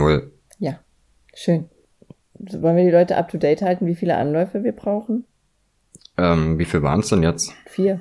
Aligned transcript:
Null. 0.00 0.32
Ja, 0.58 0.80
schön. 1.34 1.68
Wollen 2.34 2.76
wir 2.76 2.84
die 2.84 2.90
Leute 2.90 3.16
up 3.16 3.28
to 3.28 3.36
date 3.36 3.60
halten, 3.60 3.86
wie 3.86 3.94
viele 3.94 4.16
Anläufe 4.16 4.64
wir 4.64 4.72
brauchen? 4.72 5.26
Ähm, 6.16 6.58
wie 6.58 6.64
viel 6.64 6.82
waren 6.82 7.00
es 7.00 7.10
denn 7.10 7.22
jetzt? 7.22 7.52
Vier. 7.66 8.00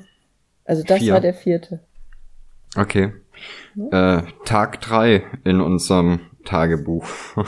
Also 0.64 0.84
das 0.84 1.00
Vier. 1.00 1.14
war 1.14 1.20
der 1.20 1.34
vierte. 1.34 1.82
Okay. 2.78 3.12
Äh, 3.92 4.22
Tag 4.46 4.80
drei 4.82 5.24
in 5.44 5.62
unserem 5.62 6.22
Tagebuch. 6.46 7.08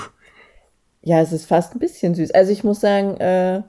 Ja, 1.04 1.20
es 1.20 1.32
ist 1.32 1.48
fast 1.48 1.74
ein 1.74 1.80
bisschen 1.80 2.14
süß. 2.14 2.30
Also 2.30 2.52
ich 2.52 2.64
muss 2.64 2.80
sagen, 2.80 3.18
äh, 3.18 3.64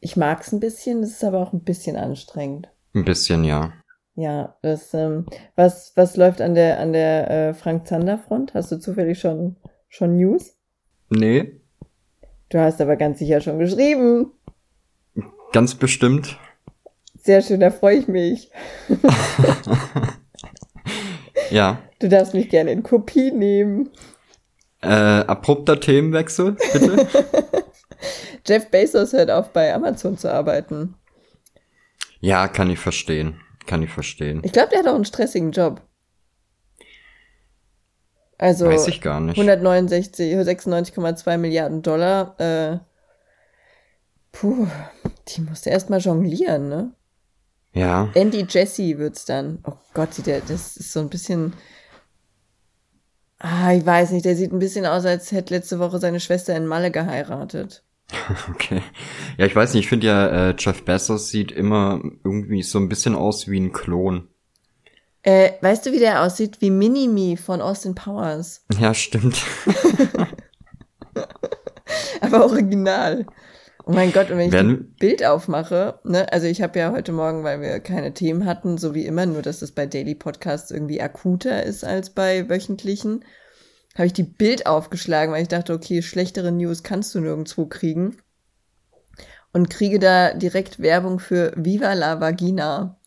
ich 0.00 0.18
mag's 0.18 0.52
ein 0.52 0.60
bisschen, 0.60 1.02
es 1.02 1.12
ist 1.12 1.24
aber 1.24 1.40
auch 1.40 1.54
ein 1.54 1.64
bisschen 1.64 1.96
anstrengend. 1.96 2.68
Ein 2.94 3.06
bisschen, 3.06 3.42
ja. 3.42 3.72
Ja, 4.16 4.54
das, 4.60 4.92
ähm, 4.92 5.24
was, 5.56 5.92
was 5.96 6.18
läuft 6.18 6.42
an 6.42 6.54
der, 6.54 6.78
an 6.80 6.92
der 6.92 7.30
äh, 7.30 7.54
Frank 7.54 7.86
Zander 7.86 8.18
Front? 8.18 8.52
Hast 8.52 8.70
du 8.70 8.78
zufällig 8.78 9.18
schon, 9.18 9.56
schon 9.94 10.16
News? 10.16 10.52
Nee, 11.10 11.60
Du 12.50 12.58
hast 12.60 12.80
aber 12.80 12.96
ganz 12.96 13.18
sicher 13.18 13.40
schon 13.40 13.58
geschrieben. 13.58 14.30
ganz 15.52 15.74
bestimmt. 15.74 16.38
Sehr 17.16 17.40
schön, 17.42 17.60
da 17.60 17.70
freue 17.70 17.96
ich 17.98 18.08
mich. 18.08 18.50
Ja. 21.50 21.82
Du 21.98 22.08
darfst 22.08 22.34
mich 22.34 22.48
gerne 22.48 22.72
in 22.72 22.82
Kopie 22.82 23.30
nehmen. 23.30 23.90
Äh, 24.80 24.88
abrupter 24.88 25.78
Themenwechsel, 25.80 26.56
bitte. 26.72 27.06
Jeff 28.46 28.70
Bezos 28.70 29.12
hört 29.12 29.30
auf, 29.30 29.50
bei 29.52 29.72
Amazon 29.74 30.18
zu 30.18 30.32
arbeiten. 30.32 30.94
ja, 32.20 32.48
kann 32.48 32.70
ich 32.70 32.78
verstehen. 32.78 33.40
Kann 33.66 33.82
ich 33.82 33.90
verstehen. 33.90 34.40
Ich 34.44 34.52
glaube, 34.52 34.70
der 34.70 34.80
hat 34.80 34.86
auch 34.88 34.94
einen 34.94 35.04
stressigen 35.06 35.52
Job. 35.52 35.80
Also 38.38 38.66
Weiß 38.66 38.88
ich 38.88 39.00
gar 39.00 39.20
nicht. 39.20 39.38
169, 39.38 40.34
96,2 40.34 41.38
Milliarden 41.38 41.82
Dollar. 41.82 42.38
Äh, 42.40 42.78
puh, 44.32 44.66
die 45.28 45.40
musste 45.42 45.70
erstmal 45.70 46.00
jonglieren, 46.00 46.68
ne? 46.68 46.92
Ja. 47.72 48.08
Andy 48.14 48.46
Jesse 48.48 48.98
wird's 48.98 49.24
dann. 49.24 49.58
Oh 49.64 49.74
Gott, 49.94 50.14
sieht 50.14 50.26
der, 50.26 50.40
das 50.40 50.76
ist 50.76 50.92
so 50.92 51.00
ein 51.00 51.10
bisschen. 51.10 51.54
Ah, 53.38 53.72
ich 53.72 53.84
weiß 53.84 54.12
nicht, 54.12 54.24
der 54.24 54.36
sieht 54.36 54.52
ein 54.52 54.58
bisschen 54.58 54.86
aus, 54.86 55.04
als 55.04 55.32
hätte 55.32 55.54
letzte 55.54 55.78
Woche 55.78 55.98
seine 55.98 56.20
Schwester 56.20 56.56
in 56.56 56.66
Malle 56.66 56.90
geheiratet. 56.90 57.82
Okay. 58.50 58.82
Ja, 59.38 59.46
ich 59.46 59.56
weiß 59.56 59.74
nicht, 59.74 59.84
ich 59.84 59.88
finde 59.88 60.06
ja, 60.06 60.50
äh, 60.50 60.54
Jeff 60.58 60.84
Bezos 60.84 61.30
sieht 61.30 61.50
immer 61.50 62.00
irgendwie 62.22 62.62
so 62.62 62.78
ein 62.78 62.88
bisschen 62.88 63.14
aus 63.14 63.48
wie 63.48 63.58
ein 63.58 63.72
Klon. 63.72 64.28
Äh, 65.26 65.52
weißt 65.62 65.86
du, 65.86 65.92
wie 65.92 65.98
der 65.98 66.22
aussieht? 66.22 66.60
Wie 66.60 66.70
Minimi 66.70 67.38
von 67.38 67.62
Austin 67.62 67.94
Powers. 67.94 68.62
Ja, 68.78 68.92
stimmt. 68.92 69.42
Aber 72.20 72.44
original. 72.44 73.24
Oh 73.86 73.92
mein 73.92 74.12
Gott, 74.12 74.30
und 74.30 74.36
wenn 74.38 74.46
ich 74.48 74.52
Werden- 74.52 74.70
ein 74.70 74.94
Bild 74.98 75.24
aufmache, 75.24 75.98
ne, 76.04 76.30
also 76.32 76.46
ich 76.46 76.62
habe 76.62 76.78
ja 76.78 76.92
heute 76.92 77.12
Morgen, 77.12 77.44
weil 77.44 77.60
wir 77.60 77.80
keine 77.80 78.12
Themen 78.14 78.46
hatten, 78.46 78.78
so 78.78 78.94
wie 78.94 79.04
immer, 79.06 79.26
nur 79.26 79.42
dass 79.42 79.60
es 79.62 79.72
bei 79.72 79.84
Daily 79.86 80.14
Podcasts 80.14 80.70
irgendwie 80.70 81.00
akuter 81.02 81.62
ist 81.62 81.84
als 81.84 82.10
bei 82.10 82.48
wöchentlichen, 82.48 83.24
habe 83.94 84.06
ich 84.06 84.12
die 84.14 84.22
Bild 84.24 84.66
aufgeschlagen, 84.66 85.32
weil 85.34 85.42
ich 85.42 85.48
dachte, 85.48 85.72
okay, 85.74 86.00
schlechtere 86.02 86.50
News 86.52 86.82
kannst 86.82 87.14
du 87.14 87.20
nirgendwo 87.20 87.66
kriegen. 87.66 88.16
Und 89.52 89.68
kriege 89.70 89.98
da 89.98 90.32
direkt 90.34 90.80
Werbung 90.80 91.18
für 91.20 91.52
Viva 91.56 91.92
la 91.92 92.20
Vagina. 92.20 92.98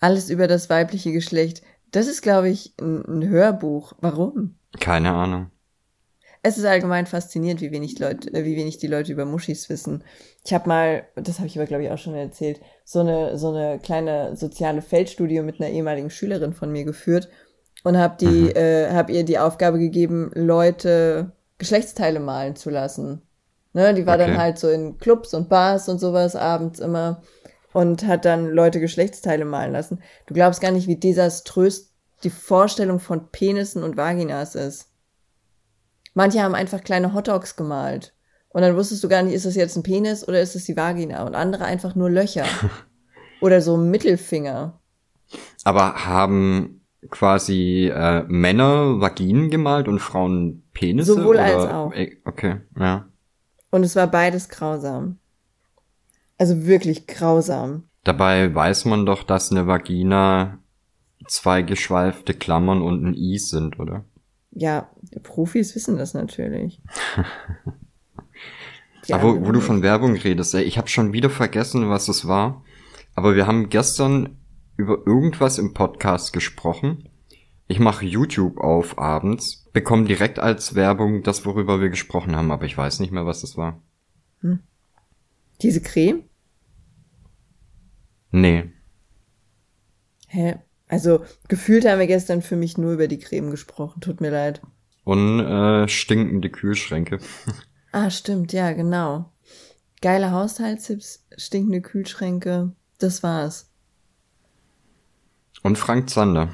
Alles 0.00 0.30
über 0.30 0.48
das 0.48 0.68
weibliche 0.70 1.12
Geschlecht. 1.12 1.62
Das 1.92 2.06
ist, 2.06 2.22
glaube 2.22 2.48
ich, 2.48 2.74
ein, 2.80 3.04
ein 3.06 3.28
Hörbuch. 3.28 3.92
Warum? 4.00 4.56
Keine 4.78 5.10
Ahnung. 5.12 5.50
Es 6.42 6.56
ist 6.56 6.64
allgemein 6.64 7.04
faszinierend, 7.04 7.60
wie 7.60 7.70
wenig 7.70 7.98
Leute, 7.98 8.32
äh, 8.32 8.44
wie 8.46 8.56
wenig 8.56 8.78
die 8.78 8.86
Leute 8.86 9.12
über 9.12 9.26
Muschis 9.26 9.68
wissen. 9.68 10.02
Ich 10.44 10.54
habe 10.54 10.68
mal, 10.68 11.02
das 11.16 11.36
habe 11.38 11.46
ich 11.48 11.58
aber 11.58 11.66
glaube 11.66 11.84
ich 11.84 11.90
auch 11.90 11.98
schon 11.98 12.14
erzählt, 12.14 12.60
so 12.82 13.00
eine 13.00 13.36
so 13.36 13.50
eine 13.50 13.78
kleine 13.78 14.34
soziale 14.36 14.80
Feldstudie 14.80 15.42
mit 15.42 15.60
einer 15.60 15.68
ehemaligen 15.70 16.08
Schülerin 16.08 16.54
von 16.54 16.72
mir 16.72 16.84
geführt 16.84 17.28
und 17.84 17.98
habe 17.98 18.16
die, 18.18 18.44
Mhm. 18.48 18.56
äh, 18.56 18.90
habe 18.90 19.12
ihr 19.12 19.24
die 19.24 19.38
Aufgabe 19.38 19.78
gegeben, 19.78 20.30
Leute 20.34 21.32
Geschlechtsteile 21.58 22.20
malen 22.20 22.56
zu 22.56 22.70
lassen. 22.70 23.20
Ne, 23.74 23.92
die 23.92 24.06
war 24.06 24.16
dann 24.16 24.30
Okay. 24.30 24.38
halt 24.38 24.58
so 24.58 24.68
in 24.70 24.96
Clubs 24.96 25.34
und 25.34 25.48
Bars 25.50 25.90
und 25.90 25.98
sowas 26.00 26.36
abends 26.36 26.80
immer 26.80 27.22
und 27.72 28.06
hat 28.06 28.24
dann 28.24 28.50
Leute 28.50 28.80
Geschlechtsteile 28.80 29.44
malen 29.44 29.72
lassen. 29.72 30.00
Du 30.26 30.34
glaubst 30.34 30.60
gar 30.60 30.70
nicht, 30.70 30.88
wie 30.88 30.96
desaströs 30.96 31.94
die 32.22 32.30
Vorstellung 32.30 33.00
von 33.00 33.30
Penissen 33.30 33.82
und 33.82 33.96
Vaginas 33.96 34.54
ist. 34.54 34.88
Manche 36.14 36.42
haben 36.42 36.54
einfach 36.54 36.82
kleine 36.82 37.14
Hotdogs 37.14 37.56
gemalt. 37.56 38.14
Und 38.48 38.62
dann 38.62 38.76
wusstest 38.76 39.04
du 39.04 39.08
gar 39.08 39.22
nicht, 39.22 39.34
ist 39.34 39.46
das 39.46 39.54
jetzt 39.54 39.76
ein 39.76 39.84
Penis 39.84 40.26
oder 40.26 40.40
ist 40.40 40.56
es 40.56 40.64
die 40.64 40.76
Vagina? 40.76 41.24
Und 41.24 41.36
andere 41.36 41.64
einfach 41.64 41.94
nur 41.94 42.10
Löcher. 42.10 42.44
oder 43.40 43.60
so 43.60 43.76
Mittelfinger. 43.76 44.80
Aber 45.62 46.04
haben 46.04 46.84
quasi 47.10 47.90
äh, 47.94 48.24
Männer 48.26 49.00
Vaginen 49.00 49.50
gemalt 49.50 49.86
und 49.86 50.00
Frauen 50.00 50.64
Penisse? 50.72 51.14
Sowohl 51.14 51.36
oder? 51.36 51.44
als 51.44 51.64
auch. 51.66 51.92
Äh, 51.92 52.16
Okay, 52.24 52.60
ja. 52.78 53.06
Und 53.70 53.84
es 53.84 53.94
war 53.94 54.08
beides 54.08 54.48
grausam. 54.48 55.19
Also 56.40 56.64
wirklich 56.64 57.06
grausam. 57.06 57.84
Dabei 58.02 58.54
weiß 58.54 58.86
man 58.86 59.04
doch, 59.04 59.24
dass 59.24 59.50
eine 59.50 59.66
Vagina 59.66 60.58
zwei 61.26 61.60
geschweifte 61.60 62.32
Klammern 62.32 62.80
und 62.80 63.04
ein 63.04 63.14
I 63.14 63.36
sind, 63.36 63.78
oder? 63.78 64.06
Ja, 64.50 64.88
Profis 65.22 65.74
wissen 65.74 65.98
das 65.98 66.14
natürlich. 66.14 66.80
Aber 69.10 69.22
wo, 69.22 69.46
wo 69.48 69.52
du 69.52 69.60
von 69.60 69.82
Werbung 69.82 70.16
redest, 70.16 70.54
ey, 70.54 70.62
ich 70.62 70.78
habe 70.78 70.88
schon 70.88 71.12
wieder 71.12 71.28
vergessen, 71.28 71.90
was 71.90 72.08
es 72.08 72.26
war. 72.26 72.64
Aber 73.14 73.34
wir 73.34 73.46
haben 73.46 73.68
gestern 73.68 74.38
über 74.78 74.96
irgendwas 75.04 75.58
im 75.58 75.74
Podcast 75.74 76.32
gesprochen. 76.32 77.10
Ich 77.66 77.80
mache 77.80 78.06
YouTube 78.06 78.56
auf 78.60 78.98
abends, 78.98 79.68
bekomme 79.74 80.06
direkt 80.06 80.38
als 80.38 80.74
Werbung 80.74 81.22
das, 81.22 81.44
worüber 81.44 81.82
wir 81.82 81.90
gesprochen 81.90 82.34
haben, 82.34 82.50
aber 82.50 82.64
ich 82.64 82.78
weiß 82.78 83.00
nicht 83.00 83.12
mehr, 83.12 83.26
was 83.26 83.42
es 83.42 83.58
war. 83.58 83.82
Diese 85.60 85.82
Creme? 85.82 86.22
Nee. 88.30 88.70
Hä? 90.28 90.56
Also, 90.88 91.24
gefühlt 91.48 91.84
haben 91.86 91.98
wir 92.00 92.06
gestern 92.06 92.42
für 92.42 92.56
mich 92.56 92.76
nur 92.78 92.92
über 92.92 93.08
die 93.08 93.18
Creme 93.18 93.50
gesprochen. 93.50 94.00
Tut 94.00 94.20
mir 94.20 94.30
leid. 94.30 94.60
Und 95.04 95.40
äh, 95.40 95.88
stinkende 95.88 96.50
Kühlschränke. 96.50 97.18
Ah, 97.92 98.08
stimmt, 98.08 98.52
ja, 98.52 98.70
genau. 98.72 99.32
Geile 100.00 100.30
Haushaltstipps, 100.30 101.26
stinkende 101.36 101.80
Kühlschränke. 101.80 102.70
Das 102.98 103.24
war's. 103.24 103.68
Und 105.64 105.76
Frank 105.76 106.08
Zander. 106.08 106.50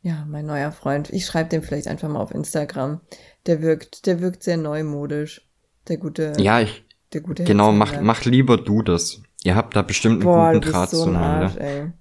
Ja, 0.00 0.24
mein 0.26 0.46
neuer 0.46 0.72
Freund. 0.72 1.10
Ich 1.10 1.26
schreibe 1.26 1.50
dem 1.50 1.62
vielleicht 1.62 1.88
einfach 1.88 2.08
mal 2.08 2.20
auf 2.20 2.30
Instagram. 2.30 3.02
Der 3.44 3.60
wirkt, 3.60 4.06
der 4.06 4.20
wirkt 4.22 4.42
sehr 4.42 4.56
neumodisch. 4.56 5.46
Der 5.88 5.98
gute, 5.98 6.32
Ja, 6.38 6.60
ich, 6.60 6.86
der 7.12 7.20
gute 7.20 7.44
genau, 7.44 7.66
Herr 7.66 7.72
mach, 7.72 7.90
Zander. 7.90 8.04
mach 8.04 8.24
lieber 8.24 8.56
du 8.56 8.80
das. 8.80 9.22
Ihr 9.44 9.54
habt 9.54 9.76
da 9.76 9.82
bestimmt 9.82 10.14
einen 10.16 10.22
Boah, 10.24 10.48
du 10.48 10.54
guten 10.58 10.60
bist 10.62 10.74
Draht 10.74 10.90
so 10.90 11.04
ein 11.04 11.16
Arsch, 11.16 11.56
ey. 11.56 11.92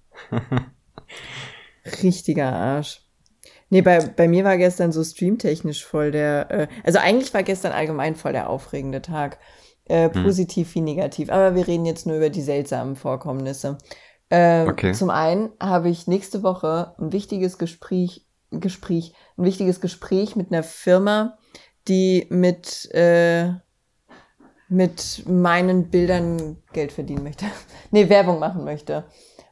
Richtiger 2.01 2.51
Arsch. 2.53 3.01
Nee, 3.69 3.81
bei, 3.81 3.99
bei 3.99 4.27
mir 4.27 4.43
war 4.43 4.57
gestern 4.57 4.91
so 4.91 5.03
streamtechnisch 5.03 5.83
voll 5.85 6.11
der, 6.11 6.51
äh, 6.51 6.67
also 6.83 6.99
eigentlich 6.99 7.33
war 7.33 7.43
gestern 7.43 7.71
allgemein 7.71 8.15
voll 8.15 8.31
der 8.33 8.49
aufregende 8.49 9.01
Tag. 9.01 9.39
Äh, 9.85 10.09
Hm. 10.13 10.23
positiv 10.23 10.73
wie 10.75 10.81
negativ. 10.81 11.29
Aber 11.29 11.55
wir 11.55 11.67
reden 11.67 11.85
jetzt 11.85 12.07
nur 12.07 12.15
über 12.15 12.29
die 12.29 12.41
seltsamen 12.41 12.95
Vorkommnisse. 12.95 13.77
Ähm, 14.29 14.69
Okay. 14.69 14.93
Zum 14.93 15.09
einen 15.09 15.49
habe 15.59 15.89
ich 15.89 16.07
nächste 16.07 16.41
Woche 16.41 16.95
ein 16.97 17.11
wichtiges 17.11 17.57
Gespräch, 17.57 18.25
Gespräch, 18.51 19.13
ein 19.37 19.43
wichtiges 19.43 19.81
Gespräch 19.81 20.37
mit 20.37 20.51
einer 20.53 20.63
Firma, 20.63 21.37
die 21.89 22.27
mit, 22.29 22.89
äh, 22.93 23.49
mit 24.73 25.23
meinen 25.28 25.90
Bildern 25.90 26.58
Geld 26.73 26.91
verdienen 26.91 27.23
möchte. 27.23 27.46
nee, 27.91 28.09
Werbung 28.09 28.40
machen 28.40 28.64
möchte. 28.64 29.05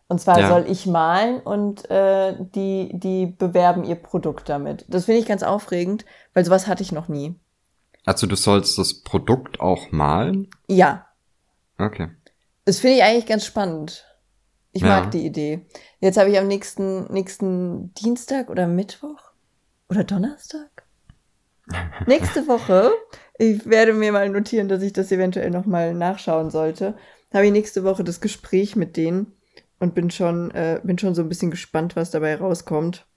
Und 0.07 0.19
zwar 0.19 0.39
Ja. 0.41 0.47
soll 0.49 0.65
ich 0.69 0.85
malen 0.87 1.39
und 1.39 1.89
äh, 1.89 2.35
die, 2.39 2.89
die 2.93 3.27
bewerben 3.27 3.83
ihr 3.85 3.95
Produkt 3.95 4.49
damit. 4.49 4.83
Das 4.89 5.05
finde 5.05 5.21
ich 5.21 5.25
ganz 5.27 5.43
aufregend, 5.43 6.05
weil 6.33 6.43
sowas 6.43 6.67
hatte 6.67 6.83
ich 6.83 6.91
noch 6.91 7.07
nie. 7.07 7.35
Also 8.05 8.27
du 8.27 8.35
sollst 8.35 8.77
das 8.77 8.95
Produkt 8.95 9.59
auch 9.61 9.91
malen? 9.91 10.49
Ja, 10.67 11.05
Okay. 11.77 12.09
das 12.65 12.79
finde 12.79 12.97
ich 12.97 13.03
eigentlich 13.03 13.25
ganz 13.27 13.45
spannend. 13.45 14.05
Ich 14.73 14.81
Ja. 14.81 14.87
mag 14.89 15.11
die 15.11 15.25
Idee. 15.25 15.65
Jetzt 15.99 16.17
habe 16.17 16.29
ich 16.31 16.37
am 16.37 16.47
nächsten, 16.47 17.05
nächsten 17.13 17.93
Dienstag 17.93 18.49
oder 18.49 18.67
Mittwoch 18.67 19.19
oder 19.89 20.03
Donnerstag? 20.03 20.83
Nächste 22.05 22.47
Woche, 22.47 22.91
ich 23.37 23.67
werde 23.69 23.93
mir 23.93 24.11
mal 24.11 24.29
notieren, 24.29 24.67
dass 24.67 24.81
ich 24.81 24.93
das 24.93 25.11
eventuell 25.11 25.49
nochmal 25.49 25.93
nachschauen 25.93 26.49
sollte, 26.49 26.95
habe 27.33 27.45
ich 27.45 27.51
nächste 27.51 27.83
Woche 27.83 28.03
das 28.03 28.21
Gespräch 28.21 28.75
mit 28.75 28.97
denen 28.97 29.33
und 29.79 29.95
bin 29.95 30.11
schon, 30.11 30.51
äh, 30.51 30.79
bin 30.83 30.97
schon 30.97 31.15
so 31.15 31.21
ein 31.21 31.29
bisschen 31.29 31.51
gespannt, 31.51 31.95
was 31.95 32.11
dabei 32.11 32.35
rauskommt. 32.35 33.07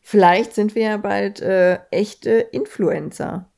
Vielleicht 0.00 0.54
sind 0.54 0.74
wir 0.74 0.82
ja 0.82 0.96
bald 0.96 1.40
äh, 1.40 1.78
echte 1.90 2.30
Influencer. 2.30 3.50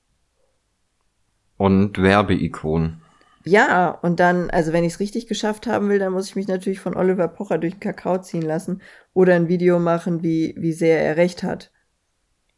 Und 1.56 2.00
Werbeikonen. 2.00 3.02
Ja, 3.44 3.90
und 3.90 4.20
dann, 4.20 4.50
also 4.50 4.72
wenn 4.72 4.84
ich 4.84 4.94
es 4.94 5.00
richtig 5.00 5.28
geschafft 5.28 5.66
haben 5.66 5.88
will, 5.88 5.98
dann 5.98 6.12
muss 6.12 6.28
ich 6.28 6.36
mich 6.36 6.48
natürlich 6.48 6.80
von 6.80 6.96
Oliver 6.96 7.28
Pocher 7.28 7.58
durch 7.58 7.74
den 7.74 7.80
Kakao 7.80 8.18
ziehen 8.18 8.42
lassen 8.42 8.82
oder 9.14 9.34
ein 9.34 9.48
Video 9.48 9.78
machen, 9.78 10.22
wie, 10.22 10.54
wie 10.58 10.72
sehr 10.72 11.00
er 11.00 11.16
recht 11.16 11.42
hat. 11.42 11.70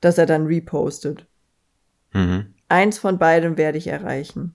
Dass 0.01 0.19
er 0.19 0.27
dann 0.27 0.47
repostet. 0.47 1.27
Mhm. 2.13 2.55
Eins 2.69 2.99
von 2.99 3.19
beidem 3.19 3.57
werde 3.57 3.79
ich 3.79 3.87
erreichen. 3.87 4.55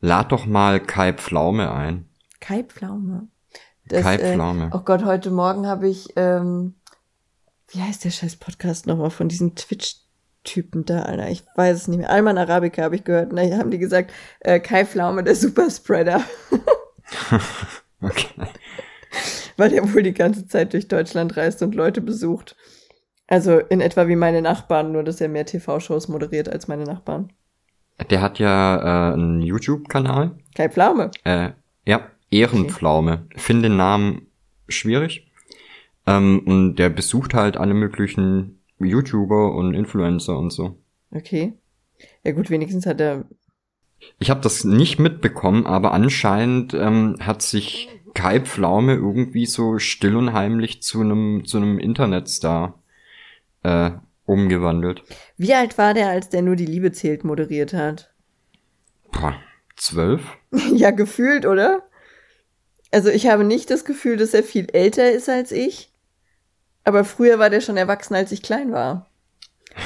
Lad 0.00 0.32
doch 0.32 0.46
mal 0.46 0.80
Kai 0.80 1.12
Pflaume 1.12 1.72
ein. 1.72 2.08
Kai 2.40 2.62
Pflaume. 2.62 3.28
Das, 3.86 4.02
Kai 4.02 4.18
Pflaume. 4.18 4.66
Äh, 4.66 4.76
oh 4.76 4.80
Gott, 4.80 5.04
heute 5.04 5.30
Morgen 5.30 5.66
habe 5.66 5.88
ich, 5.88 6.08
ähm, 6.16 6.74
wie 7.68 7.82
heißt 7.82 8.04
der 8.04 8.10
scheiß 8.10 8.36
Podcast 8.36 8.86
nochmal 8.86 9.10
von 9.10 9.28
diesen 9.28 9.56
Twitch-Typen 9.56 10.84
da, 10.84 11.02
Alter? 11.02 11.28
Ich 11.30 11.44
weiß 11.56 11.76
es 11.76 11.88
nicht 11.88 11.98
mehr. 11.98 12.10
Alman 12.10 12.38
Arabica 12.38 12.82
habe 12.82 12.96
ich 12.96 13.04
gehört. 13.04 13.30
Und 13.30 13.36
da 13.36 13.58
haben 13.58 13.70
die 13.70 13.78
gesagt, 13.78 14.12
äh, 14.40 14.60
Kai 14.60 14.84
Pflaume, 14.84 15.24
der 15.24 15.34
Superspreader. 15.34 16.22
okay. 18.00 18.28
Weil 19.56 19.70
der 19.70 19.92
wohl 19.92 20.02
die 20.02 20.14
ganze 20.14 20.46
Zeit 20.46 20.72
durch 20.72 20.86
Deutschland 20.86 21.36
reist 21.36 21.62
und 21.62 21.74
Leute 21.74 22.00
besucht. 22.00 22.56
Also 23.28 23.58
in 23.58 23.82
etwa 23.82 24.08
wie 24.08 24.16
meine 24.16 24.42
Nachbarn, 24.42 24.90
nur 24.90 25.04
dass 25.04 25.20
er 25.20 25.28
mehr 25.28 25.46
TV-Shows 25.46 26.08
moderiert 26.08 26.48
als 26.48 26.66
meine 26.66 26.84
Nachbarn. 26.84 27.30
Der 28.10 28.22
hat 28.22 28.38
ja 28.38 29.10
äh, 29.10 29.14
einen 29.14 29.42
YouTube-Kanal. 29.42 30.38
Kai 30.54 30.68
Pflaume. 30.68 31.10
Äh, 31.24 31.50
ja, 31.84 32.08
Ehrenpflaume. 32.30 33.26
Okay. 33.26 33.38
Finde 33.38 33.68
den 33.68 33.76
Namen 33.76 34.28
schwierig. 34.68 35.30
Ähm, 36.06 36.40
und 36.46 36.76
der 36.76 36.88
besucht 36.88 37.34
halt 37.34 37.58
alle 37.58 37.74
möglichen 37.74 38.60
YouTuber 38.78 39.54
und 39.54 39.74
Influencer 39.74 40.38
und 40.38 40.50
so. 40.50 40.78
Okay. 41.10 41.52
Ja 42.24 42.32
gut, 42.32 42.48
wenigstens 42.48 42.86
hat 42.86 43.00
er. 43.00 43.24
Ich 44.18 44.30
habe 44.30 44.40
das 44.40 44.64
nicht 44.64 44.98
mitbekommen, 44.98 45.66
aber 45.66 45.92
anscheinend 45.92 46.72
ähm, 46.72 47.16
hat 47.20 47.42
sich 47.42 47.88
Kai 48.14 48.40
Pflaume 48.40 48.94
irgendwie 48.94 49.44
so 49.44 49.78
still 49.78 50.16
und 50.16 50.32
heimlich 50.32 50.82
zu 50.82 51.00
einem 51.00 51.44
zu 51.44 51.58
einem 51.58 51.78
Internetstar 51.78 52.80
äh, 53.62 53.90
umgewandelt. 54.26 55.02
Wie 55.36 55.54
alt 55.54 55.78
war 55.78 55.94
der, 55.94 56.08
als 56.10 56.28
der 56.28 56.42
nur 56.42 56.56
die 56.56 56.66
Liebe 56.66 56.92
zählt 56.92 57.24
moderiert 57.24 57.72
hat? 57.72 58.12
Boah, 59.10 59.34
zwölf? 59.76 60.22
ja, 60.72 60.90
gefühlt, 60.90 61.46
oder? 61.46 61.82
Also 62.90 63.10
ich 63.10 63.26
habe 63.26 63.44
nicht 63.44 63.70
das 63.70 63.84
Gefühl, 63.84 64.16
dass 64.16 64.34
er 64.34 64.42
viel 64.42 64.68
älter 64.70 65.10
ist 65.10 65.28
als 65.28 65.52
ich. 65.52 65.92
Aber 66.84 67.04
früher 67.04 67.38
war 67.38 67.50
der 67.50 67.60
schon 67.60 67.76
erwachsen, 67.76 68.14
als 68.14 68.32
ich 68.32 68.42
klein 68.42 68.72
war. 68.72 69.10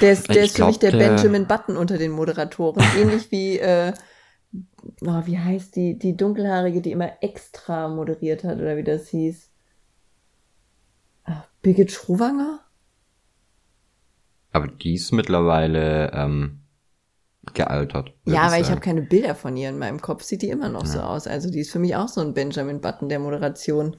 Der 0.01 0.13
ist, 0.13 0.29
der 0.29 0.45
ist 0.45 0.57
für 0.57 0.67
mich 0.67 0.79
der, 0.79 0.93
der, 0.93 0.99
Benjamin 0.99 1.47
Button 1.47 1.77
unter 1.77 1.99
den 1.99 2.13
Moderatoren. 2.13 2.83
Ähnlich 2.97 3.31
wie, 3.31 3.59
äh, 3.59 3.93
oh, 5.03 5.23
wie 5.25 5.39
heißt 5.39 5.77
die, 5.77 5.99
die 5.99 6.17
dunkelhaarige, 6.17 6.81
die 6.81 6.93
immer 6.93 7.13
extra 7.21 7.89
moderiert 7.89 8.45
hat, 8.45 8.59
oder 8.59 8.77
wie 8.77 8.85
das 8.85 9.09
hieß. 9.09 9.51
Ach, 11.25 11.47
Birgit 11.61 11.93
Schrowanger? 11.93 12.61
Aber 14.53 14.69
die 14.69 14.95
ist 14.95 15.13
mittlerweile 15.13 16.13
ähm, 16.13 16.63
gealtert. 17.55 18.15
Ja, 18.27 18.43
aber 18.43 18.59
ich 18.59 18.71
habe 18.71 18.81
keine 18.81 19.03
Bilder 19.03 19.35
von 19.35 19.57
ihr 19.57 19.69
in 19.69 19.79
meinem 19.79 20.01
Kopf. 20.01 20.23
Sieht 20.23 20.43
die 20.43 20.51
immer 20.51 20.69
noch 20.69 20.85
ja. 20.85 20.89
so 20.89 21.01
aus. 21.01 21.27
Also 21.27 21.51
die 21.51 21.61
ist 21.61 21.73
für 21.73 21.79
mich 21.79 21.97
auch 21.97 22.09
so 22.09 22.21
ein 22.21 22.35
Benjamin 22.35 22.81
Button 22.81 23.09
der 23.09 23.19
Moderation. 23.19 23.97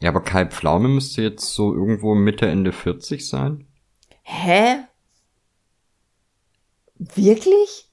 Ja, 0.00 0.10
aber 0.10 0.22
Kai 0.22 0.46
Pflaume 0.46 0.88
müsste 0.88 1.22
jetzt 1.22 1.54
so 1.54 1.74
irgendwo 1.74 2.14
Mitte, 2.14 2.46
Ende 2.46 2.72
40 2.72 3.28
sein. 3.28 3.66
Hä? 4.22 4.84
Wirklich? 6.96 7.90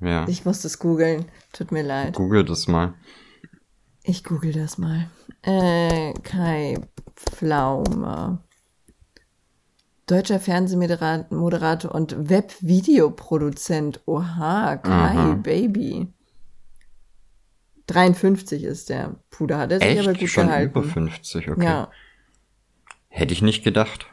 Ja. 0.00 0.26
Ich 0.28 0.44
muss 0.44 0.62
das 0.62 0.78
googeln. 0.78 1.26
Tut 1.52 1.72
mir 1.72 1.82
leid. 1.82 2.14
Google 2.14 2.44
das 2.44 2.68
mal. 2.68 2.94
Ich 4.02 4.24
google 4.24 4.52
das 4.52 4.78
mal. 4.78 5.10
Äh, 5.42 6.14
Kai 6.22 6.78
Pflaume. 7.16 8.42
Deutscher 10.10 10.40
Fernsehmoderator 10.40 11.94
und 11.94 12.28
Webvideoproduzent. 12.28 14.00
Oha, 14.06 14.76
Kai, 14.78 14.90
Aha. 14.90 15.34
Baby. 15.34 16.08
53 17.86 18.64
ist 18.64 18.88
der. 18.88 19.14
Da 19.38 19.58
hat 19.58 19.70
er 19.70 19.78
sich 19.78 19.88
Echt? 19.88 20.00
aber 20.00 20.18
gut 20.18 20.28
Schon 20.28 20.46
gehalten. 20.48 20.70
über 20.70 20.82
50, 20.82 21.50
okay. 21.50 21.64
Ja. 21.64 21.90
Hätte 23.08 23.32
ich 23.32 23.40
nicht 23.40 23.62
gedacht. 23.62 24.06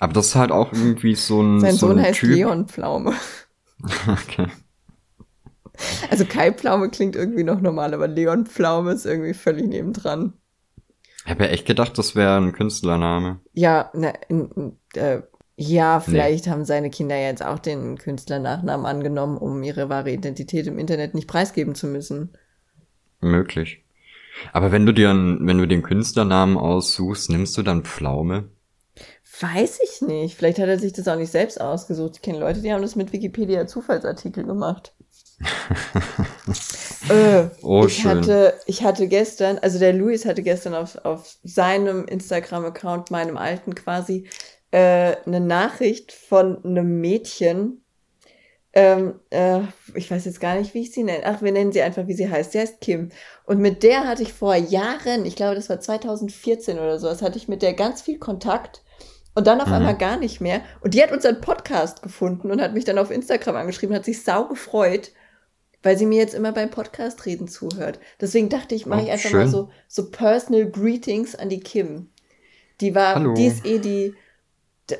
Aber 0.00 0.14
das 0.14 0.28
ist 0.28 0.34
halt 0.34 0.50
auch 0.50 0.72
irgendwie 0.72 1.14
so 1.14 1.42
ein. 1.42 1.60
Sein 1.60 1.74
so 1.74 1.88
Sohn 1.88 1.98
ein 1.98 2.04
heißt 2.06 2.20
typ. 2.20 2.30
Leon 2.30 2.68
Pflaume. 2.68 3.12
okay. 4.08 4.46
Also 6.10 6.24
Kai 6.24 6.52
Pflaume 6.52 6.88
klingt 6.88 7.16
irgendwie 7.16 7.44
noch 7.44 7.60
normal, 7.60 7.92
aber 7.92 8.08
Leon 8.08 8.46
Pflaume 8.46 8.92
ist 8.92 9.04
irgendwie 9.04 9.34
völlig 9.34 9.66
nebendran. 9.66 10.32
Ich 11.24 11.30
habe 11.30 11.44
ja 11.44 11.50
echt 11.50 11.66
gedacht, 11.66 11.96
das 11.96 12.14
wäre 12.14 12.36
ein 12.36 12.52
Künstlername. 12.52 13.40
Ja, 13.52 13.90
ne, 13.94 14.12
äh, 14.94 15.22
ja, 15.56 16.00
vielleicht 16.00 16.46
nee. 16.46 16.50
haben 16.50 16.64
seine 16.64 16.90
Kinder 16.90 17.16
jetzt 17.16 17.44
auch 17.44 17.58
den 17.58 17.96
Künstlernachnamen 17.96 18.84
angenommen, 18.84 19.38
um 19.38 19.62
ihre 19.62 19.88
wahre 19.88 20.10
Identität 20.10 20.66
im 20.66 20.78
Internet 20.78 21.14
nicht 21.14 21.28
preisgeben 21.28 21.74
zu 21.74 21.86
müssen. 21.86 22.36
Möglich. 23.20 23.84
Aber 24.52 24.72
wenn 24.72 24.84
du 24.84 24.92
dir, 24.92 25.10
wenn 25.10 25.58
du 25.58 25.66
den 25.66 25.82
Künstlernamen 25.82 26.56
aussuchst, 26.58 27.30
nimmst 27.30 27.56
du 27.56 27.62
dann 27.62 27.84
Pflaume? 27.84 28.50
Weiß 29.40 29.80
ich 29.82 30.02
nicht. 30.02 30.36
Vielleicht 30.36 30.58
hat 30.58 30.68
er 30.68 30.78
sich 30.78 30.92
das 30.92 31.08
auch 31.08 31.16
nicht 31.16 31.30
selbst 31.30 31.60
ausgesucht. 31.60 32.16
Ich 32.16 32.22
kenne 32.22 32.38
Leute, 32.38 32.60
die 32.60 32.72
haben 32.72 32.82
das 32.82 32.96
mit 32.96 33.12
Wikipedia 33.12 33.66
Zufallsartikel 33.66 34.44
gemacht. 34.44 34.94
äh, 37.08 37.48
oh, 37.62 37.84
ich 37.86 37.98
schön. 37.98 38.10
hatte, 38.10 38.54
ich 38.66 38.82
hatte 38.82 39.08
gestern, 39.08 39.58
also 39.58 39.78
der 39.78 39.92
Luis 39.92 40.24
hatte 40.24 40.42
gestern 40.42 40.74
auf, 40.74 40.96
auf 41.04 41.36
seinem 41.42 42.06
Instagram-Account, 42.06 43.10
meinem 43.10 43.36
alten 43.36 43.74
quasi, 43.74 44.26
äh, 44.70 45.16
eine 45.24 45.40
Nachricht 45.40 46.12
von 46.12 46.64
einem 46.64 47.00
Mädchen. 47.00 47.84
Ähm, 48.72 49.20
äh, 49.30 49.60
ich 49.94 50.10
weiß 50.10 50.24
jetzt 50.24 50.40
gar 50.40 50.56
nicht, 50.56 50.74
wie 50.74 50.82
ich 50.82 50.92
sie 50.92 51.04
nenne. 51.04 51.22
Ach, 51.24 51.42
wir 51.42 51.52
nennen 51.52 51.72
sie 51.72 51.82
einfach, 51.82 52.08
wie 52.08 52.14
sie 52.14 52.28
heißt. 52.28 52.52
Sie 52.52 52.58
heißt 52.58 52.80
Kim. 52.80 53.10
Und 53.44 53.60
mit 53.60 53.82
der 53.82 54.06
hatte 54.06 54.22
ich 54.22 54.32
vor 54.32 54.56
Jahren, 54.56 55.26
ich 55.26 55.36
glaube, 55.36 55.54
das 55.54 55.68
war 55.68 55.78
2014 55.78 56.78
oder 56.78 56.98
so, 56.98 57.06
das 57.06 57.22
hatte 57.22 57.38
ich 57.38 57.46
mit 57.46 57.62
der 57.62 57.74
ganz 57.74 58.02
viel 58.02 58.18
Kontakt. 58.18 58.82
Und 59.36 59.46
dann 59.46 59.60
auf 59.60 59.68
mhm. 59.68 59.74
einmal 59.74 59.96
gar 59.96 60.16
nicht 60.16 60.40
mehr. 60.40 60.60
Und 60.80 60.94
die 60.94 61.02
hat 61.02 61.12
unseren 61.12 61.40
Podcast 61.40 62.02
gefunden 62.02 62.50
und 62.50 62.60
hat 62.60 62.72
mich 62.72 62.84
dann 62.84 62.98
auf 62.98 63.10
Instagram 63.10 63.56
angeschrieben, 63.56 63.94
hat 63.94 64.04
sich 64.04 64.22
sau 64.22 64.46
gefreut, 64.46 65.10
weil 65.84 65.96
sie 65.96 66.06
mir 66.06 66.18
jetzt 66.18 66.34
immer 66.34 66.50
beim 66.50 66.70
Podcast 66.70 67.26
reden 67.26 67.46
zuhört. 67.46 68.00
Deswegen 68.20 68.48
dachte 68.48 68.74
ich, 68.74 68.86
mache 68.86 69.02
oh, 69.02 69.04
ich 69.04 69.10
einfach 69.12 69.30
schön. 69.30 69.40
mal 69.40 69.48
so, 69.48 69.70
so 69.86 70.10
Personal 70.10 70.68
Greetings 70.68 71.34
an 71.34 71.50
die 71.50 71.60
Kim. 71.60 72.08
Die 72.80 72.94
war, 72.94 73.14
Hallo. 73.14 73.34
die 73.34 73.46
ist 73.46 73.64
eh 73.64 73.78
die, 73.78 74.14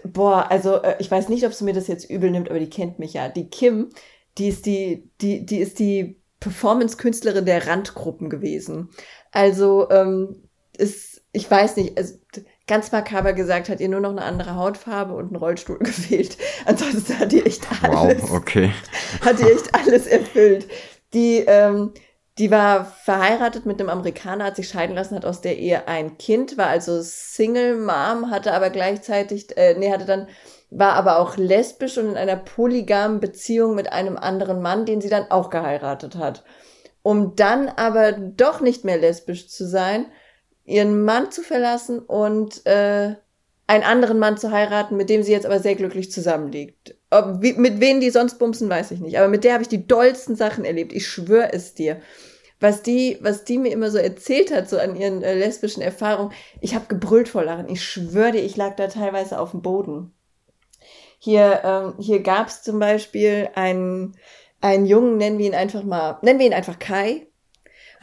boah, 0.04 0.50
also 0.50 0.82
äh, 0.82 0.96
ich 1.00 1.10
weiß 1.10 1.28
nicht, 1.30 1.44
ob 1.44 1.54
sie 1.54 1.64
mir 1.64 1.72
das 1.72 1.88
jetzt 1.88 2.08
übel 2.08 2.30
nimmt, 2.30 2.50
aber 2.50 2.60
die 2.60 2.70
kennt 2.70 2.98
mich 2.98 3.14
ja. 3.14 3.28
Die 3.28 3.48
Kim, 3.48 3.90
die 4.38 4.48
ist 4.48 4.66
die, 4.66 5.10
die, 5.20 5.44
die 5.44 5.58
ist 5.58 5.78
die 5.78 6.20
Performance-Künstlerin 6.40 7.46
der 7.46 7.66
Randgruppen 7.66 8.28
gewesen. 8.28 8.90
Also, 9.32 9.88
ähm, 9.90 10.42
ist, 10.76 11.22
ich 11.32 11.50
weiß 11.50 11.76
nicht, 11.76 11.96
also 11.96 12.14
ganz 12.66 12.92
makaber 12.92 13.32
gesagt, 13.32 13.68
hat 13.68 13.80
ihr 13.80 13.88
nur 13.88 14.00
noch 14.00 14.10
eine 14.10 14.22
andere 14.22 14.56
Hautfarbe 14.56 15.14
und 15.14 15.26
einen 15.26 15.36
Rollstuhl 15.36 15.78
gefehlt. 15.80 16.36
Ansonsten 16.64 17.18
hat 17.18 17.32
die 17.32 17.44
echt 17.44 17.66
alles. 17.82 18.22
Wow, 18.22 18.32
okay. 18.32 18.72
Hat 19.24 19.38
die 19.38 19.44
echt 19.44 19.74
alles 19.74 20.06
erfüllt. 20.06 20.66
Die, 21.12 21.44
ähm, 21.46 21.92
die 22.38 22.50
war 22.50 22.84
verheiratet 22.84 23.64
mit 23.66 23.78
einem 23.78 23.90
Amerikaner, 23.90 24.46
hat 24.46 24.56
sich 24.56 24.68
scheiden 24.68 24.96
lassen, 24.96 25.14
hat 25.14 25.24
aus 25.24 25.40
der 25.40 25.56
Ehe 25.58 25.86
ein 25.86 26.18
Kind, 26.18 26.58
war 26.58 26.66
also 26.66 27.00
Single 27.00 27.76
Mom, 27.76 28.30
hatte 28.30 28.52
aber 28.52 28.70
gleichzeitig, 28.70 29.56
äh, 29.56 29.74
nee, 29.78 29.92
hatte 29.92 30.04
dann, 30.04 30.28
war 30.70 30.94
aber 30.94 31.18
auch 31.20 31.36
lesbisch 31.36 31.96
und 31.98 32.08
in 32.08 32.16
einer 32.16 32.36
polygamen 32.36 33.20
Beziehung 33.20 33.76
mit 33.76 33.92
einem 33.92 34.16
anderen 34.16 34.60
Mann, 34.62 34.84
den 34.84 35.00
sie 35.00 35.10
dann 35.10 35.30
auch 35.30 35.50
geheiratet 35.50 36.16
hat. 36.16 36.42
Um 37.02 37.36
dann 37.36 37.68
aber 37.68 38.12
doch 38.12 38.60
nicht 38.60 38.84
mehr 38.84 38.96
lesbisch 38.96 39.48
zu 39.48 39.68
sein, 39.68 40.06
ihren 40.64 41.04
Mann 41.04 41.30
zu 41.30 41.42
verlassen 41.42 41.98
und 41.98 42.64
äh, 42.66 43.14
einen 43.66 43.84
anderen 43.84 44.18
Mann 44.18 44.36
zu 44.36 44.50
heiraten, 44.50 44.96
mit 44.96 45.08
dem 45.08 45.22
sie 45.22 45.32
jetzt 45.32 45.46
aber 45.46 45.58
sehr 45.58 45.74
glücklich 45.74 46.10
zusammenliegt. 46.10 46.96
Ob, 47.10 47.40
wie, 47.40 47.54
mit 47.54 47.80
wem 47.80 48.00
die 48.00 48.10
sonst 48.10 48.38
bumsen, 48.38 48.68
weiß 48.68 48.90
ich 48.90 49.00
nicht. 49.00 49.18
Aber 49.18 49.28
mit 49.28 49.44
der 49.44 49.54
habe 49.54 49.62
ich 49.62 49.68
die 49.68 49.86
dollsten 49.86 50.36
Sachen 50.36 50.64
erlebt. 50.64 50.92
Ich 50.92 51.06
schwöre 51.06 51.52
es 51.52 51.74
dir. 51.74 52.00
Was 52.60 52.82
die, 52.82 53.18
was 53.20 53.44
die 53.44 53.58
mir 53.58 53.72
immer 53.72 53.90
so 53.90 53.98
erzählt 53.98 54.52
hat, 54.52 54.68
so 54.68 54.78
an 54.78 54.96
ihren 54.96 55.22
äh, 55.22 55.34
lesbischen 55.34 55.82
Erfahrungen, 55.82 56.32
ich 56.60 56.74
habe 56.74 56.86
gebrüllt 56.86 57.28
vor 57.28 57.44
Lachen. 57.44 57.68
Ich 57.68 57.82
schwöre 57.82 58.32
dir, 58.32 58.42
ich 58.42 58.56
lag 58.56 58.76
da 58.76 58.86
teilweise 58.88 59.38
auf 59.38 59.50
dem 59.50 59.62
Boden. 59.62 60.12
Hier, 61.18 61.60
ähm, 61.64 61.94
hier 61.98 62.20
gab 62.22 62.48
es 62.48 62.62
zum 62.62 62.78
Beispiel 62.78 63.48
einen, 63.54 64.16
einen 64.60 64.86
Jungen, 64.86 65.16
nennen 65.16 65.38
wir 65.38 65.46
ihn 65.46 65.54
einfach 65.54 65.82
mal, 65.82 66.18
nennen 66.22 66.38
wir 66.38 66.46
ihn 66.46 66.54
einfach 66.54 66.78
Kai. 66.78 67.26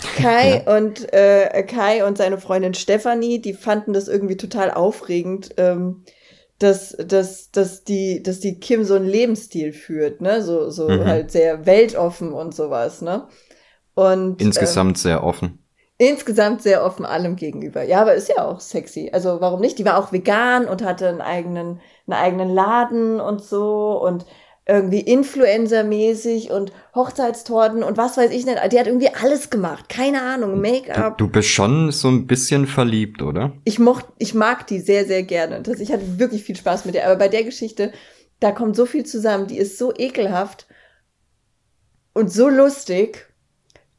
Kai 0.01 0.63
ja. 0.65 0.77
und 0.77 1.11
äh, 1.13 1.63
Kai 1.63 2.05
und 2.05 2.17
seine 2.17 2.37
Freundin 2.37 2.73
Stefanie, 2.73 3.39
die 3.41 3.53
fanden 3.53 3.93
das 3.93 4.07
irgendwie 4.07 4.37
total 4.37 4.71
aufregend, 4.71 5.51
ähm, 5.57 6.03
dass, 6.59 6.95
dass, 6.97 7.51
dass, 7.51 7.83
die, 7.83 8.21
dass 8.21 8.39
die 8.39 8.59
Kim 8.59 8.83
so 8.83 8.95
einen 8.95 9.07
Lebensstil 9.07 9.73
führt, 9.73 10.21
ne? 10.21 10.43
So, 10.43 10.69
so 10.69 10.89
mhm. 10.89 11.05
halt 11.05 11.31
sehr 11.31 11.65
weltoffen 11.65 12.33
und 12.33 12.53
sowas, 12.53 13.01
ne? 13.01 13.27
Und 13.95 14.41
insgesamt 14.41 14.97
äh, 14.97 15.01
sehr 15.01 15.23
offen. 15.23 15.57
Insgesamt 15.97 16.63
sehr 16.63 16.83
offen 16.83 17.05
allem 17.05 17.35
gegenüber. 17.35 17.83
Ja, 17.83 18.01
aber 18.01 18.15
ist 18.15 18.29
ja 18.29 18.43
auch 18.43 18.59
sexy. 18.59 19.11
Also 19.13 19.39
warum 19.39 19.59
nicht? 19.59 19.77
Die 19.77 19.85
war 19.85 19.97
auch 19.97 20.11
vegan 20.11 20.65
und 20.67 20.83
hatte 20.83 21.07
einen 21.07 21.21
eigenen, 21.21 21.79
einen 22.07 22.19
eigenen 22.19 22.49
Laden 22.49 23.19
und 23.19 23.43
so 23.43 24.01
und 24.01 24.25
irgendwie 24.71 25.01
Influencer-mäßig 25.01 26.49
und 26.49 26.71
Hochzeitstorten 26.95 27.83
und 27.83 27.97
was 27.97 28.15
weiß 28.15 28.31
ich 28.31 28.45
nicht. 28.45 28.57
Die 28.71 28.79
hat 28.79 28.87
irgendwie 28.87 29.09
alles 29.09 29.49
gemacht. 29.49 29.89
Keine 29.89 30.21
Ahnung, 30.21 30.61
Make-up. 30.61 31.17
Du, 31.17 31.25
du, 31.25 31.31
bist 31.31 31.49
schon 31.49 31.91
so 31.91 32.07
ein 32.07 32.25
bisschen 32.25 32.67
verliebt, 32.67 33.21
oder? 33.21 33.53
Ich 33.65 33.79
mocht, 33.79 34.05
ich 34.17 34.33
mag 34.33 34.67
die 34.67 34.79
sehr, 34.79 35.05
sehr 35.05 35.23
gerne. 35.23 35.61
Das, 35.61 35.79
ich 35.79 35.91
hatte 35.91 36.19
wirklich 36.19 36.43
viel 36.43 36.55
Spaß 36.55 36.85
mit 36.85 36.95
der. 36.95 37.05
Aber 37.05 37.17
bei 37.17 37.27
der 37.27 37.43
Geschichte, 37.43 37.91
da 38.39 38.51
kommt 38.51 38.75
so 38.75 38.85
viel 38.85 39.05
zusammen. 39.05 39.47
Die 39.47 39.57
ist 39.57 39.77
so 39.77 39.93
ekelhaft 39.95 40.67
und 42.13 42.31
so 42.31 42.47
lustig. 42.47 43.30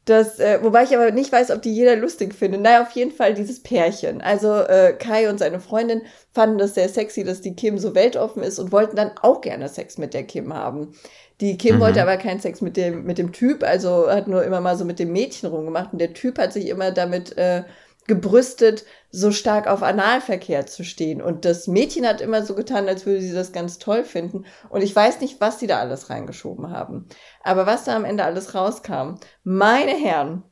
Das, 0.05 0.37
äh, 0.39 0.59
wobei 0.61 0.83
ich 0.83 0.93
aber 0.93 1.11
nicht 1.11 1.31
weiß, 1.31 1.51
ob 1.51 1.61
die 1.61 1.73
jeder 1.73 1.95
lustig 1.95 2.33
findet. 2.35 2.61
Naja, 2.61 2.81
auf 2.81 2.91
jeden 2.91 3.11
Fall 3.11 3.33
dieses 3.33 3.63
Pärchen. 3.63 4.21
Also 4.21 4.53
äh, 4.53 4.93
Kai 4.93 5.29
und 5.29 5.37
seine 5.37 5.61
Freundin 5.61 6.01
fanden 6.33 6.57
das 6.57 6.73
sehr 6.73 6.89
sexy, 6.89 7.23
dass 7.23 7.39
die 7.39 7.55
Kim 7.55 7.77
so 7.77 7.95
weltoffen 7.95 8.43
ist 8.43 8.59
und 8.59 8.73
wollten 8.73 8.97
dann 8.97 9.11
auch 9.21 9.39
gerne 9.39 9.69
Sex 9.69 9.97
mit 9.97 10.13
der 10.13 10.23
Kim 10.23 10.53
haben. 10.53 10.93
Die 11.39 11.57
Kim 11.57 11.77
mhm. 11.77 11.79
wollte 11.79 12.01
aber 12.01 12.17
keinen 12.17 12.41
Sex 12.41 12.59
mit 12.59 12.75
dem, 12.75 13.05
mit 13.05 13.17
dem 13.17 13.31
Typ, 13.31 13.63
also 13.63 14.09
hat 14.09 14.27
nur 14.27 14.43
immer 14.43 14.59
mal 14.59 14.77
so 14.77 14.83
mit 14.83 14.99
dem 14.99 15.13
Mädchen 15.13 15.49
rumgemacht. 15.49 15.93
Und 15.93 15.99
der 15.99 16.13
Typ 16.13 16.37
hat 16.37 16.51
sich 16.51 16.67
immer 16.67 16.91
damit 16.91 17.37
äh, 17.37 17.63
gebrüstet, 18.07 18.85
so 19.11 19.31
stark 19.31 19.67
auf 19.67 19.83
Analverkehr 19.83 20.65
zu 20.65 20.83
stehen. 20.83 21.21
Und 21.21 21.45
das 21.45 21.67
Mädchen 21.67 22.07
hat 22.07 22.19
immer 22.19 22.43
so 22.43 22.55
getan, 22.55 22.87
als 22.87 23.05
würde 23.05 23.21
sie 23.21 23.33
das 23.33 23.51
ganz 23.51 23.77
toll 23.77 24.03
finden. 24.03 24.45
Und 24.69 24.81
ich 24.81 24.95
weiß 24.95 25.21
nicht, 25.21 25.39
was 25.39 25.59
sie 25.59 25.67
da 25.67 25.79
alles 25.79 26.09
reingeschoben 26.09 26.71
haben. 26.71 27.07
Aber 27.43 27.65
was 27.65 27.83
da 27.83 27.95
am 27.95 28.05
Ende 28.05 28.23
alles 28.23 28.55
rauskam, 28.55 29.15
meine 29.43 29.91
Herren, 29.91 30.43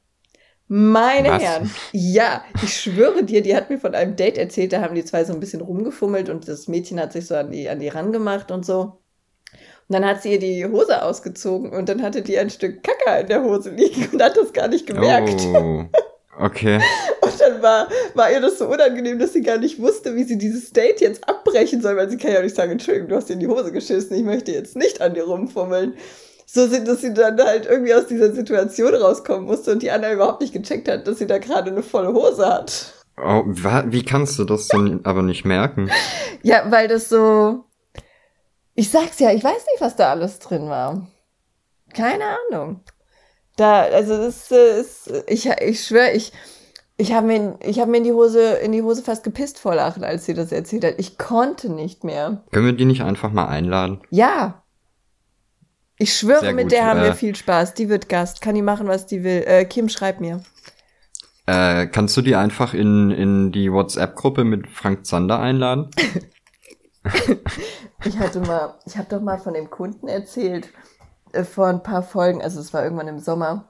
meine 0.68 1.30
was? 1.30 1.42
Herren, 1.42 1.72
ja, 1.92 2.44
ich 2.64 2.74
schwöre 2.74 3.24
dir, 3.24 3.42
die 3.42 3.56
hat 3.56 3.70
mir 3.70 3.80
von 3.80 3.96
einem 3.96 4.16
Date 4.16 4.38
erzählt, 4.38 4.74
da 4.74 4.82
haben 4.82 4.96
die 4.96 5.06
zwei 5.06 5.24
so 5.24 5.34
ein 5.34 5.40
bisschen 5.40 5.62
rumgefummelt 5.62 6.30
und 6.30 6.48
das 6.48 6.68
Mädchen 6.68 7.00
hat 7.00 7.14
sich 7.14 7.28
so 7.28 7.36
an 7.36 7.52
die, 7.52 7.70
an 7.70 7.80
die 7.80 7.90
rangemacht 7.90 8.52
und 8.52 8.66
so. 8.66 9.02
Und 9.92 9.96
dann 9.96 10.06
hat 10.06 10.22
sie 10.22 10.34
ihr 10.34 10.40
die 10.40 10.66
Hose 10.66 11.04
ausgezogen 11.04 11.74
und 11.74 11.90
dann 11.90 12.02
hatte 12.02 12.22
die 12.22 12.38
ein 12.38 12.50
Stück 12.50 12.84
Kacker 12.84 13.22
in 13.22 13.28
der 13.28 13.44
Hose 13.44 13.72
liegen 13.72 14.08
und 14.14 14.22
hat 14.22 14.38
das 14.38 14.54
gar 14.54 14.68
nicht 14.68 14.88
gemerkt. 14.88 15.42
Oh. 15.54 15.86
Okay. 16.40 16.80
Und 17.22 17.40
dann 17.40 17.62
war, 17.62 17.88
war 18.16 18.32
ihr 18.32 18.42
das 18.42 18.58
so 18.58 18.68
unangenehm, 18.68 19.20
dass 19.20 19.34
sie 19.34 19.42
gar 19.42 19.58
nicht 19.58 19.80
wusste, 19.80 20.16
wie 20.16 20.24
sie 20.24 20.38
dieses 20.38 20.72
Date 20.72 21.02
jetzt 21.02 21.28
abbrechen 21.28 21.82
soll, 21.82 21.98
weil 21.98 22.10
sie 22.10 22.18
kann 22.18 22.32
ja 22.32 22.42
nicht 22.42 22.56
sagen, 22.56 22.72
Entschuldigung, 22.72 23.10
du 23.10 23.16
hast 23.16 23.30
dir 23.30 23.34
in 23.34 23.42
die 23.42 23.48
Hose 23.48 23.72
geschissen, 23.72 24.16
ich 24.16 24.24
möchte 24.24 24.52
jetzt 24.52 24.76
nicht 24.76 25.02
an 25.02 25.14
dir 25.14 25.26
rumfummeln. 25.26 25.94
So 26.54 26.68
sind, 26.68 26.86
dass 26.86 27.00
sie 27.00 27.14
dann 27.14 27.40
halt 27.40 27.66
irgendwie 27.66 27.94
aus 27.94 28.08
dieser 28.08 28.34
Situation 28.34 28.94
rauskommen 28.94 29.46
musste 29.46 29.72
und 29.72 29.82
die 29.82 29.90
Anna 29.90 30.12
überhaupt 30.12 30.42
nicht 30.42 30.52
gecheckt 30.52 30.90
hat, 30.90 31.08
dass 31.08 31.20
sie 31.20 31.26
da 31.26 31.38
gerade 31.38 31.72
eine 31.72 31.82
volle 31.82 32.12
Hose 32.12 32.46
hat. 32.46 32.94
Oh, 33.18 33.44
wie 33.46 34.04
kannst 34.04 34.38
du 34.38 34.44
das 34.44 34.68
denn 34.68 35.00
aber 35.06 35.22
nicht 35.22 35.46
merken? 35.46 35.90
Ja, 36.44 36.70
weil 36.70 36.90
das 36.90 37.08
so. 37.08 37.64
Ich 38.74 38.90
sag's 38.90 39.20
ja, 39.20 39.32
ich 39.32 39.44
weiß 39.44 39.54
nicht, 39.54 39.80
was 39.80 39.96
da 39.96 40.10
alles 40.10 40.40
drin 40.40 40.68
war. 40.68 41.08
Keine 41.94 42.24
Ahnung. 42.50 42.82
Da, 43.56 43.84
also 43.84 44.18
das 44.18 44.52
ist, 44.52 45.24
ich, 45.28 45.48
ich 45.48 45.86
schwöre, 45.86 46.12
ich, 46.12 46.34
ich 46.98 47.14
habe 47.14 47.28
mir, 47.28 47.60
ich 47.62 47.80
hab 47.80 47.88
mir 47.88 47.98
in 47.98 48.04
die 48.04 48.12
Hose, 48.12 48.56
in 48.56 48.74
die 48.74 48.82
Hose 48.82 49.04
fast 49.04 49.24
gepisst 49.24 49.58
vor 49.58 49.76
Lachen, 49.76 50.04
als 50.04 50.26
sie 50.26 50.34
das 50.34 50.52
erzählt 50.52 50.84
hat. 50.84 50.96
Ich 50.98 51.18
konnte 51.18 51.72
nicht 51.72 52.04
mehr. 52.04 52.44
Können 52.52 52.66
wir 52.66 52.74
die 52.74 52.86
nicht 52.86 53.04
einfach 53.04 53.32
mal 53.32 53.48
einladen? 53.48 54.02
Ja. 54.10 54.61
Ich 56.02 56.18
schwöre, 56.18 56.54
mit 56.54 56.72
der 56.72 56.86
haben 56.88 57.02
äh, 57.02 57.04
wir 57.04 57.14
viel 57.14 57.36
Spaß. 57.36 57.76
Die 57.76 57.88
wird 57.88 58.10
Gast. 58.10 58.42
Kann 58.42 58.56
die 58.56 58.64
machen, 58.64 58.88
was 58.88 59.06
die 59.06 59.24
will. 59.24 59.44
Äh, 59.46 59.66
Kim, 59.66 59.88
schreib 59.88 60.20
mir. 60.20 60.42
Äh, 61.46 61.86
kannst 61.86 62.18
du 62.18 62.24
die 62.24 62.36
einfach 62.36 62.74
in, 62.74 63.12
in 63.12 63.52
die 63.52 63.72
WhatsApp-Gruppe 63.72 64.44
mit 64.44 64.68
Frank 64.68 65.06
Zander 65.06 65.40
einladen? 65.40 65.92
ich 68.04 68.18
hatte 68.18 68.40
mal, 68.40 68.80
ich 68.88 68.98
habe 68.98 69.10
doch 69.10 69.22
mal 69.22 69.38
von 69.38 69.54
dem 69.54 69.70
Kunden 69.70 70.08
erzählt, 70.08 70.70
äh, 71.34 71.44
vor 71.44 71.68
ein 71.68 71.84
paar 71.84 72.02
Folgen, 72.02 72.42
also 72.42 72.60
es 72.60 72.74
war 72.74 72.84
irgendwann 72.84 73.08
im 73.08 73.20
Sommer, 73.20 73.70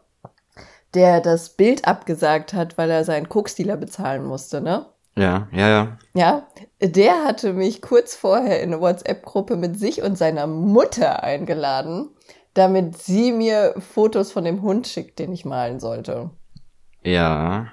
der 0.94 1.20
das 1.20 1.50
Bild 1.50 1.86
abgesagt 1.86 2.54
hat, 2.54 2.78
weil 2.78 2.90
er 2.90 3.04
seinen 3.04 3.28
Koksdealer 3.28 3.76
bezahlen 3.76 4.24
musste, 4.24 4.62
ne? 4.62 4.86
Ja, 5.16 5.50
ja, 5.52 5.68
ja. 5.68 5.98
Ja, 6.14 6.48
der 6.82 7.24
hatte 7.24 7.54
mich 7.54 7.82
kurz 7.82 8.16
vorher 8.16 8.62
in 8.62 8.74
eine 8.74 8.82
WhatsApp-Gruppe 8.82 9.56
mit 9.56 9.80
sich 9.80 10.02
und 10.02 10.18
seiner 10.18 10.48
Mutter 10.48 11.24
eingeladen, 11.24 12.10
damit 12.54 12.98
sie 12.98 13.32
mir 13.32 13.76
Fotos 13.78 14.32
von 14.32 14.44
dem 14.44 14.62
Hund 14.62 14.88
schickt, 14.88 15.20
den 15.20 15.32
ich 15.32 15.46
malen 15.46 15.80
sollte. 15.80 16.32
Ja. 17.04 17.68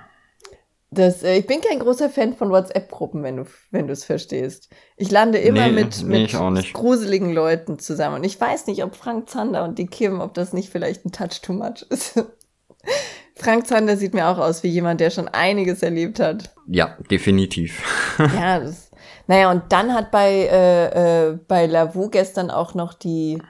Das, 0.91 1.23
äh, 1.23 1.39
ich 1.39 1.47
bin 1.47 1.61
kein 1.61 1.81
großer 1.81 2.09
Fan 2.09 2.35
von 2.35 2.51
WhatsApp-Gruppen, 2.51 3.23
wenn 3.23 3.37
du 3.37 3.45
wenn 3.71 3.87
du 3.87 3.93
es 3.93 4.05
verstehst. 4.05 4.71
Ich 4.97 5.11
lande 5.11 5.39
immer 5.39 5.67
nee, 5.67 5.73
mit, 5.73 6.03
mit 6.03 6.33
gruseligen 6.73 7.33
Leuten 7.33 7.79
zusammen. 7.79 8.17
Und 8.17 8.25
ich 8.25 8.41
weiß 8.41 8.67
nicht, 8.67 8.83
ob 8.85 8.95
Frank 8.95 9.29
Zander 9.29 9.65
und 9.65 9.79
die 9.79 9.87
Kim, 9.87 10.21
ob 10.21 10.35
das 10.35 10.53
nicht 10.53 10.71
vielleicht 10.71 11.05
ein 11.05 11.13
Touch 11.13 11.43
too 11.43 11.53
much 11.53 11.85
ist. 11.91 12.23
Frank 13.35 13.67
Zander 13.67 13.97
sieht 13.97 14.15
mir 14.15 14.29
auch 14.29 14.39
aus 14.39 14.63
wie 14.63 14.69
jemand, 14.69 15.01
der 15.01 15.11
schon 15.11 15.29
einiges 15.29 15.83
erlebt 15.83 16.19
hat. 16.21 16.55
Ja, 16.67 16.97
definitiv. 17.11 17.83
ja, 18.19 18.59
das, 18.59 18.88
naja, 19.29 19.51
und 19.51 19.65
dann 19.69 19.93
hat 19.93 20.11
bei, 20.11 20.49
äh, 20.51 21.29
äh, 21.29 21.39
bei 21.47 21.67
Lavu 21.67 22.09
gestern 22.09 22.51
auch 22.51 22.73
noch 22.73 22.95
die, 22.95 23.41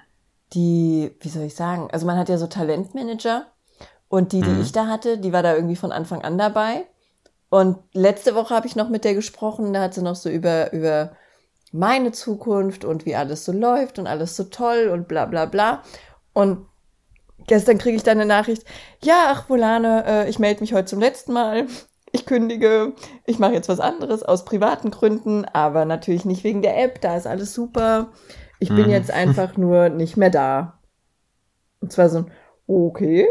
die, 0.52 1.16
wie 1.20 1.28
soll 1.28 1.44
ich 1.44 1.54
sagen, 1.54 1.88
also 1.92 2.04
man 2.04 2.18
hat 2.18 2.28
ja 2.28 2.36
so 2.36 2.48
Talentmanager 2.48 3.46
und 4.08 4.32
die, 4.32 4.40
die 4.40 4.50
mhm. 4.50 4.60
ich 4.60 4.72
da 4.72 4.88
hatte, 4.88 5.18
die 5.18 5.32
war 5.32 5.44
da 5.44 5.54
irgendwie 5.54 5.76
von 5.76 5.92
Anfang 5.92 6.22
an 6.22 6.36
dabei. 6.36 6.84
Und 7.48 7.78
letzte 7.92 8.34
Woche 8.34 8.54
habe 8.56 8.66
ich 8.66 8.74
noch 8.74 8.88
mit 8.88 9.04
der 9.04 9.14
gesprochen, 9.14 9.72
da 9.72 9.82
hat 9.82 9.94
sie 9.94 10.02
noch 10.02 10.16
so 10.16 10.28
über, 10.28 10.72
über 10.72 11.12
meine 11.70 12.10
Zukunft 12.10 12.84
und 12.84 13.06
wie 13.06 13.14
alles 13.14 13.44
so 13.44 13.52
läuft 13.52 14.00
und 14.00 14.08
alles 14.08 14.34
so 14.34 14.44
toll 14.44 14.88
und 14.92 15.06
bla 15.06 15.26
bla 15.26 15.46
bla. 15.46 15.84
Und 16.32 16.66
gestern 17.46 17.78
kriege 17.78 17.96
ich 17.96 18.02
dann 18.02 18.18
eine 18.18 18.26
Nachricht, 18.26 18.64
ja, 19.00 19.28
ach 19.28 19.48
Volane, 19.48 20.04
äh, 20.06 20.28
ich 20.28 20.40
melde 20.40 20.60
mich 20.60 20.74
heute 20.74 20.86
zum 20.86 20.98
letzten 20.98 21.32
Mal. 21.32 21.68
Ich 22.12 22.26
kündige, 22.26 22.94
ich 23.26 23.38
mache 23.38 23.52
jetzt 23.52 23.68
was 23.68 23.80
anderes 23.80 24.22
aus 24.22 24.44
privaten 24.44 24.90
Gründen, 24.90 25.44
aber 25.44 25.84
natürlich 25.84 26.24
nicht 26.24 26.44
wegen 26.44 26.62
der 26.62 26.82
App, 26.82 27.00
da 27.00 27.16
ist 27.16 27.26
alles 27.26 27.52
super. 27.52 28.08
Ich 28.60 28.68
bin 28.68 28.86
mhm. 28.86 28.90
jetzt 28.90 29.10
einfach 29.12 29.56
nur 29.56 29.88
nicht 29.88 30.16
mehr 30.16 30.30
da. 30.30 30.78
Und 31.80 31.92
zwar 31.92 32.08
so 32.08 32.18
ein, 32.18 32.30
okay. 32.66 33.26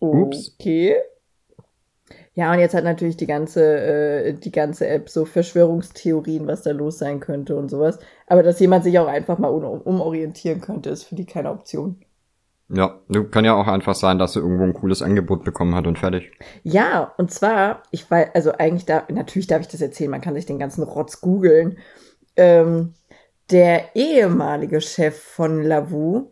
Okay. 0.00 0.22
Ups. 0.22 0.56
Ja, 2.34 2.50
und 2.52 2.60
jetzt 2.60 2.74
hat 2.74 2.84
natürlich 2.84 3.18
die 3.18 3.26
ganze, 3.26 3.62
äh, 3.62 4.32
die 4.32 4.52
ganze 4.52 4.86
App 4.88 5.10
so 5.10 5.26
Verschwörungstheorien, 5.26 6.46
was 6.46 6.62
da 6.62 6.70
los 6.70 6.98
sein 6.98 7.20
könnte 7.20 7.56
und 7.56 7.68
sowas. 7.68 7.98
Aber 8.26 8.42
dass 8.42 8.58
jemand 8.58 8.84
sich 8.84 8.98
auch 8.98 9.06
einfach 9.06 9.38
mal 9.38 9.48
umorientieren 9.48 10.60
könnte, 10.62 10.90
ist 10.90 11.04
für 11.04 11.14
die 11.14 11.26
keine 11.26 11.50
Option. 11.50 12.02
Ja, 12.74 13.00
kann 13.30 13.44
ja 13.44 13.54
auch 13.54 13.66
einfach 13.66 13.94
sein, 13.94 14.18
dass 14.18 14.32
sie 14.32 14.40
irgendwo 14.40 14.64
ein 14.64 14.72
cooles 14.72 15.02
Angebot 15.02 15.44
bekommen 15.44 15.74
hat 15.74 15.86
und 15.86 15.98
fertig. 15.98 16.32
Ja, 16.62 17.12
und 17.18 17.30
zwar, 17.30 17.82
ich 17.90 18.10
weiß, 18.10 18.30
also 18.34 18.52
eigentlich 18.52 18.86
da, 18.86 19.04
natürlich 19.10 19.46
darf 19.46 19.60
ich 19.60 19.68
das 19.68 19.82
erzählen, 19.82 20.10
man 20.10 20.22
kann 20.22 20.34
sich 20.34 20.46
den 20.46 20.58
ganzen 20.58 20.82
Rotz 20.82 21.20
googeln. 21.20 21.78
Ähm, 22.34 22.94
der 23.50 23.94
ehemalige 23.94 24.80
Chef 24.80 25.20
von 25.20 25.62
Lavu, 25.62 26.30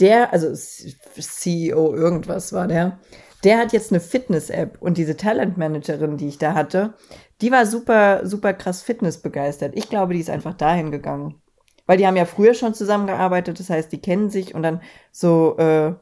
der, 0.00 0.32
also 0.32 0.52
CEO 0.52 1.94
irgendwas 1.94 2.52
war 2.52 2.66
der, 2.66 2.98
der 3.44 3.58
hat 3.58 3.72
jetzt 3.72 3.92
eine 3.92 4.00
Fitness-App 4.00 4.78
und 4.80 4.98
diese 4.98 5.16
Talent-Managerin, 5.16 6.16
die 6.16 6.26
ich 6.26 6.38
da 6.38 6.54
hatte, 6.54 6.94
die 7.40 7.52
war 7.52 7.64
super, 7.64 8.26
super 8.26 8.54
krass 8.54 8.82
Fitness 8.82 9.18
begeistert. 9.22 9.76
Ich 9.76 9.88
glaube, 9.88 10.14
die 10.14 10.20
ist 10.20 10.30
einfach 10.30 10.54
dahin 10.54 10.90
gegangen. 10.90 11.40
Weil 11.86 11.98
die 11.98 12.06
haben 12.06 12.16
ja 12.16 12.24
früher 12.24 12.54
schon 12.54 12.74
zusammengearbeitet, 12.74 13.58
das 13.60 13.70
heißt, 13.70 13.92
die 13.92 14.00
kennen 14.00 14.30
sich 14.30 14.54
und 14.54 14.62
dann 14.62 14.80
so, 15.12 15.56
äh, 15.58 15.94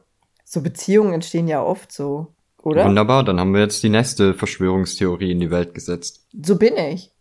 so 0.43 0.61
Beziehungen 0.61 1.13
entstehen 1.13 1.47
ja 1.47 1.63
oft 1.63 1.91
so, 1.91 2.33
oder? 2.61 2.85
Wunderbar, 2.85 3.23
dann 3.23 3.39
haben 3.39 3.53
wir 3.53 3.61
jetzt 3.61 3.83
die 3.83 3.89
nächste 3.89 4.33
Verschwörungstheorie 4.33 5.31
in 5.31 5.39
die 5.39 5.51
Welt 5.51 5.73
gesetzt. 5.73 6.27
So 6.43 6.57
bin 6.57 6.75
ich. 6.77 7.11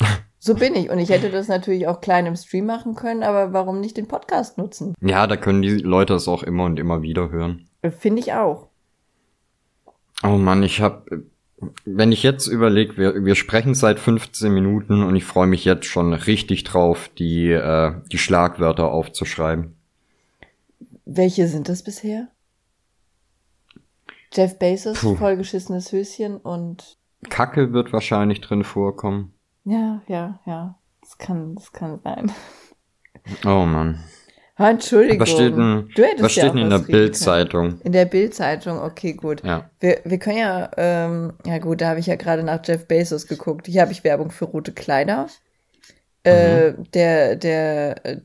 So 0.44 0.56
bin 0.56 0.74
ich. 0.74 0.90
Und 0.90 0.98
ich 0.98 1.10
hätte 1.10 1.30
das 1.30 1.46
natürlich 1.46 1.86
auch 1.86 2.00
klein 2.00 2.26
im 2.26 2.34
Stream 2.34 2.66
machen 2.66 2.96
können, 2.96 3.22
aber 3.22 3.52
warum 3.52 3.78
nicht 3.78 3.96
den 3.96 4.08
Podcast 4.08 4.58
nutzen? 4.58 4.92
Ja, 5.00 5.28
da 5.28 5.36
können 5.36 5.62
die 5.62 5.76
Leute 5.76 6.14
es 6.14 6.26
auch 6.26 6.42
immer 6.42 6.64
und 6.64 6.80
immer 6.80 7.00
wieder 7.00 7.30
hören. 7.30 7.68
Finde 8.00 8.18
ich 8.18 8.32
auch. 8.32 8.66
Oh 10.24 10.38
Mann, 10.38 10.64
ich 10.64 10.80
hab, 10.80 11.06
wenn 11.84 12.12
ich 12.12 12.22
jetzt 12.22 12.46
überlege, 12.46 12.96
wir, 12.96 13.24
wir 13.24 13.34
sprechen 13.34 13.74
seit 13.74 13.98
15 13.98 14.52
Minuten 14.52 15.02
und 15.02 15.16
ich 15.16 15.24
freue 15.24 15.46
mich 15.46 15.64
jetzt 15.64 15.86
schon 15.86 16.12
richtig 16.12 16.64
drauf, 16.64 17.10
die, 17.18 17.50
äh, 17.50 17.92
die 18.10 18.18
Schlagwörter 18.18 18.90
aufzuschreiben. 18.90 19.76
Welche 21.04 21.48
sind 21.48 21.68
das 21.68 21.82
bisher? 21.82 22.28
Jeff 24.32 24.58
Bezos, 24.58 25.00
Puh. 25.00 25.16
vollgeschissenes 25.16 25.92
Höschen 25.92 26.36
und 26.36 26.96
Kacke 27.28 27.72
wird 27.72 27.92
wahrscheinlich 27.92 28.40
drin 28.40 28.64
vorkommen. 28.64 29.32
ja, 29.64 30.02
ja, 30.08 30.40
ja. 30.46 30.78
Das 31.02 31.18
kann, 31.18 31.54
das 31.56 31.72
kann 31.72 32.00
sein. 32.02 32.32
Oh 33.44 33.66
Mann. 33.66 33.98
Ah, 34.56 34.70
Entschuldigung. 34.70 35.20
Was 35.20 35.30
steht 35.30 35.56
denn, 35.56 35.88
du 35.94 36.02
hättest 36.02 36.22
was 36.22 36.34
ja 36.36 36.42
steht 36.42 36.50
auch 36.50 36.54
denn 36.54 36.64
in 36.64 36.70
der. 36.70 36.78
Bildzeitung? 36.78 37.80
In 37.82 37.92
der 37.92 38.04
Bildzeitung, 38.04 38.78
okay, 38.80 39.14
gut. 39.14 39.42
Ja. 39.44 39.70
Wir, 39.80 40.00
wir 40.04 40.18
können 40.18 40.38
ja, 40.38 40.70
ähm, 40.76 41.32
ja 41.46 41.58
gut, 41.58 41.80
da 41.80 41.88
habe 41.88 42.00
ich 42.00 42.06
ja 42.06 42.16
gerade 42.16 42.42
nach 42.42 42.60
Jeff 42.64 42.86
Bezos 42.86 43.26
geguckt. 43.26 43.66
Hier 43.66 43.80
habe 43.80 43.92
ich 43.92 44.04
Werbung 44.04 44.30
für 44.30 44.44
rote 44.44 44.72
Kleider. 44.72 45.28
Äh, 46.22 46.74
der, 46.92 47.36
der, 47.36 48.06
äh, 48.06 48.20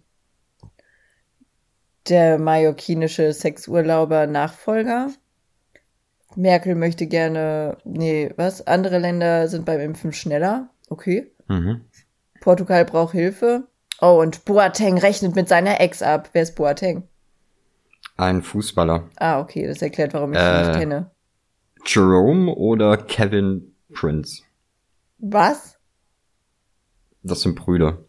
der 2.09 2.37
mallorquinische 2.37 3.31
Sexurlauber 3.31 4.27
Nachfolger. 4.27 5.09
Merkel 6.35 6.75
möchte 6.75 7.07
gerne, 7.07 7.77
nee, 7.85 8.31
was? 8.35 8.67
Andere 8.67 8.99
Länder 8.99 9.47
sind 9.47 9.65
beim 9.65 9.79
Impfen 9.79 10.13
schneller. 10.13 10.69
Okay. 10.89 11.31
Mhm. 11.47 11.81
Portugal 12.41 12.85
braucht 12.85 13.13
Hilfe. 13.13 13.67
Oh, 14.01 14.19
und 14.21 14.45
Boateng 14.45 14.97
rechnet 14.97 15.35
mit 15.35 15.47
seiner 15.49 15.79
Ex 15.81 16.01
ab. 16.01 16.29
Wer 16.33 16.43
ist 16.43 16.55
Boateng? 16.55 17.03
Ein 18.15 18.41
Fußballer. 18.43 19.09
Ah, 19.17 19.39
okay, 19.39 19.67
das 19.67 19.81
erklärt, 19.81 20.13
warum 20.13 20.33
ich 20.33 20.39
ihn 20.39 20.45
Äh. 20.45 20.67
nicht 20.67 20.79
kenne. 20.79 21.11
Jerome 21.85 22.53
oder 22.53 22.97
Kevin 22.97 23.75
Prince? 23.93 24.43
Was? 25.19 25.77
Das 27.23 27.41
sind 27.41 27.55
Brüder. 27.55 27.99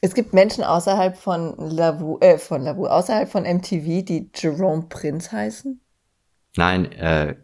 Es 0.00 0.14
gibt 0.14 0.34
Menschen 0.34 0.62
außerhalb 0.62 1.16
von 1.16 1.56
Lavu, 1.58 2.18
äh, 2.20 2.38
von 2.38 2.62
Lavu, 2.62 2.86
außerhalb 2.86 3.28
von 3.28 3.44
MTV, 3.44 4.04
die 4.04 4.30
Jerome 4.34 4.86
Prince 4.88 5.32
heißen? 5.32 5.80
Nein, 6.56 6.92
äh, 6.92 7.36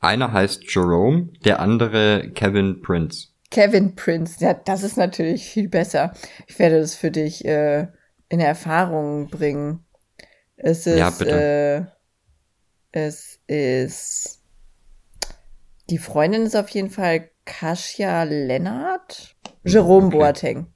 einer 0.00 0.32
heißt 0.32 0.64
Jerome, 0.72 1.32
der 1.44 1.60
andere 1.60 2.30
Kevin 2.34 2.82
Prince. 2.82 3.28
Kevin 3.52 3.94
Prince, 3.94 4.42
ja, 4.42 4.54
das 4.54 4.82
ist 4.82 4.96
natürlich 4.96 5.46
viel 5.48 5.68
besser. 5.68 6.14
Ich 6.46 6.58
werde 6.58 6.80
das 6.80 6.94
für 6.94 7.10
dich 7.10 7.44
äh, 7.44 7.86
in 8.30 8.40
Erfahrung 8.40 9.28
bringen. 9.28 9.84
Es 10.56 10.86
ist, 10.86 10.98
Ja, 10.98 11.10
bitte. 11.10 11.88
Äh, 12.92 12.98
es 12.98 13.40
ist, 13.46 14.42
die 15.90 15.98
Freundin 15.98 16.42
ist 16.42 16.56
auf 16.56 16.70
jeden 16.70 16.90
Fall 16.90 17.30
Kasia 17.44 18.22
Lennart. 18.22 19.36
Jerome 19.64 20.06
Okay. 20.06 20.16
Boateng. 20.16 20.66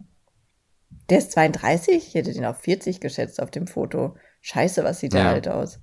Der 1.09 1.18
ist 1.18 1.33
32? 1.33 1.95
Ich 2.09 2.14
hätte 2.14 2.33
den 2.33 2.45
auf 2.45 2.59
40 2.59 3.00
geschätzt 3.00 3.40
auf 3.40 3.50
dem 3.50 3.66
Foto. 3.66 4.16
Scheiße, 4.42 4.85
was 4.85 5.00
sieht 5.00 5.14
der 5.14 5.23
Ja. 5.23 5.30
alt 5.33 5.49
aus. 5.49 5.80